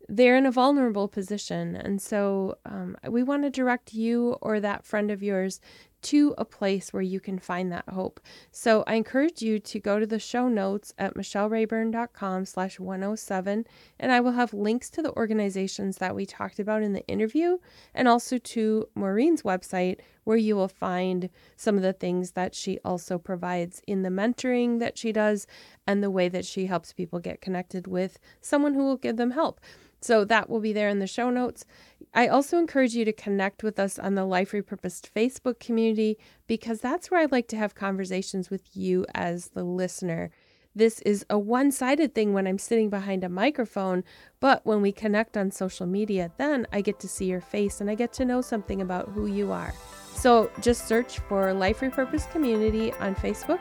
They're 0.10 0.38
in 0.38 0.46
a 0.46 0.52
vulnerable 0.52 1.08
position. 1.08 1.76
And 1.76 2.02
so 2.02 2.58
um, 2.66 2.96
we 3.08 3.24
want 3.24 3.44
to 3.44 3.50
direct 3.50 3.94
you 3.94 4.38
or 4.42 4.60
that 4.60 4.86
friend 4.86 5.12
of 5.12 5.22
yours 5.22 5.60
to 6.08 6.34
a 6.38 6.46
place 6.46 6.94
where 6.94 7.02
you 7.02 7.20
can 7.20 7.38
find 7.38 7.70
that 7.70 7.90
hope. 7.90 8.22
So 8.50 8.86
I 8.88 8.96
encourage 8.96 9.42
you 9.42 9.60
to 9.60 9.80
go 9.80 10.00
to 10.00 10.08
the 10.08 10.20
show 10.20 10.48
notes 10.48 10.94
at 10.98 11.16
michellerayburn.com 11.16 12.46
slash 12.46 12.80
107, 12.80 13.66
and 14.00 14.12
I 14.14 14.22
will 14.22 14.32
have 14.32 14.54
links 14.54 14.90
to 14.92 15.02
the 15.02 15.12
organizations 15.18 15.98
that 15.98 16.16
we 16.16 16.26
talked 16.26 16.60
about 16.60 16.82
in 16.82 16.94
the 16.94 17.06
interview 17.08 17.58
and 17.94 18.08
also 18.08 18.38
to 18.38 18.88
Maureen's 18.96 19.42
website 19.42 20.00
where 20.24 20.38
you 20.38 20.56
will 20.56 20.70
find 20.70 21.30
some 21.58 21.76
of 21.76 21.84
the 21.84 21.94
things 21.94 22.32
that 22.32 22.56
she 22.56 22.80
also 22.86 23.18
provides 23.18 23.82
in 23.86 24.04
the 24.04 24.10
mentoring 24.10 24.80
that 24.80 24.98
she 24.98 25.12
does 25.12 25.46
and 25.86 26.02
the 26.02 26.12
way 26.12 26.30
that 26.30 26.46
she 26.46 26.68
helps 26.68 26.94
people 26.94 27.20
get 27.20 27.42
connected 27.42 27.86
with 27.86 28.18
someone 28.40 28.74
who 28.74 28.84
will 28.84 28.98
give 28.98 29.18
them 29.18 29.32
help. 29.32 29.60
So 30.02 30.26
that 30.26 30.50
will 30.50 30.60
be 30.60 30.74
there 30.74 30.90
in 30.90 31.00
the 31.00 31.08
show 31.08 31.30
notes. 31.30 31.66
I 32.14 32.28
also 32.28 32.58
encourage 32.58 32.94
you 32.94 33.06
to 33.06 33.14
connect 33.14 33.64
with 33.64 33.80
us 33.80 33.98
on 33.98 34.16
the 34.16 34.26
Life 34.26 34.52
Repurposed 34.52 35.10
Facebook 35.16 35.60
community 35.98 36.18
because 36.48 36.82
that's 36.82 37.12
where 37.12 37.20
I 37.20 37.26
like 37.26 37.48
to 37.50 37.58
have 37.58 37.76
conversations 37.76 38.50
with 38.50 38.76
you 38.76 39.06
as 39.14 39.50
the 39.50 39.64
listener. 39.64 40.30
This 40.76 41.02
is 41.02 41.26
a 41.30 41.40
one 41.40 41.72
sided 41.72 42.14
thing 42.14 42.34
when 42.34 42.46
I'm 42.46 42.60
sitting 42.60 42.90
behind 42.90 43.24
a 43.24 43.30
microphone, 43.30 44.04
but 44.40 44.64
when 44.64 44.82
we 44.82 44.92
connect 44.92 45.36
on 45.36 45.50
social 45.52 45.88
media, 45.88 46.32
then 46.38 46.68
I 46.72 46.82
get 46.82 47.00
to 47.00 47.08
see 47.08 47.26
your 47.26 47.42
face 47.42 47.82
and 47.82 47.90
I 47.90 47.96
get 47.96 48.14
to 48.14 48.26
know 48.26 48.42
something 48.42 48.82
about 48.82 49.10
who 49.10 49.26
you 49.26 49.52
are. 49.52 49.74
So 50.14 50.52
just 50.62 50.88
search 50.88 51.20
for 51.28 51.54
Life 51.54 51.80
Repurposed 51.80 52.32
Community 52.32 52.94
on 52.94 53.16
Facebook 53.16 53.60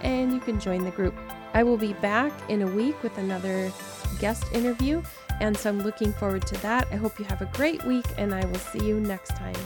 and 0.00 0.32
you 0.32 0.40
can 0.40 0.58
join 0.58 0.84
the 0.84 0.90
group. 0.90 1.14
I 1.52 1.62
will 1.62 1.76
be 1.76 1.92
back 1.94 2.32
in 2.48 2.62
a 2.62 2.66
week 2.66 3.02
with 3.02 3.16
another 3.18 3.70
guest 4.18 4.44
interview. 4.52 5.02
And 5.40 5.56
so 5.56 5.68
I'm 5.68 5.82
looking 5.82 6.12
forward 6.14 6.46
to 6.46 6.54
that. 6.62 6.88
I 6.92 6.96
hope 6.96 7.18
you 7.18 7.24
have 7.26 7.42
a 7.42 7.50
great 7.56 7.82
week, 7.84 8.06
and 8.16 8.32
I 8.32 8.44
will 8.46 8.60
see 8.70 8.86
you 8.86 9.00
next 9.00 9.30
time. 9.30 9.56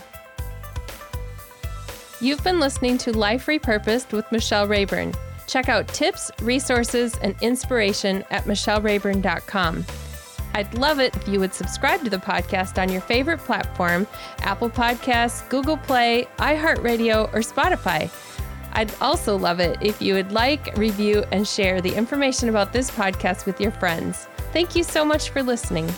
You've 2.20 2.42
been 2.42 2.58
listening 2.58 2.98
to 2.98 3.16
Life 3.16 3.46
Repurposed 3.46 4.12
with 4.12 4.30
Michelle 4.32 4.66
Rayburn. 4.66 5.14
Check 5.46 5.68
out 5.68 5.86
tips, 5.86 6.32
resources, 6.42 7.16
and 7.22 7.36
inspiration 7.40 8.24
at 8.30 8.44
michellerayburn.com. 8.44 9.86
I'd 10.54 10.74
love 10.74 10.98
it 10.98 11.14
if 11.14 11.28
you 11.28 11.38
would 11.38 11.54
subscribe 11.54 12.02
to 12.02 12.10
the 12.10 12.16
podcast 12.16 12.82
on 12.82 12.88
your 12.88 13.02
favorite 13.02 13.38
platform 13.38 14.06
Apple 14.40 14.68
Podcasts, 14.68 15.48
Google 15.48 15.76
Play, 15.76 16.26
iHeartRadio, 16.38 17.32
or 17.32 17.38
Spotify. 17.38 18.10
I'd 18.72 18.92
also 19.00 19.36
love 19.38 19.60
it 19.60 19.78
if 19.80 20.02
you 20.02 20.14
would 20.14 20.32
like, 20.32 20.76
review, 20.76 21.24
and 21.30 21.46
share 21.46 21.80
the 21.80 21.94
information 21.94 22.48
about 22.48 22.72
this 22.72 22.90
podcast 22.90 23.46
with 23.46 23.60
your 23.60 23.70
friends. 23.70 24.26
Thank 24.52 24.74
you 24.74 24.82
so 24.82 25.04
much 25.04 25.30
for 25.30 25.42
listening. 25.42 25.88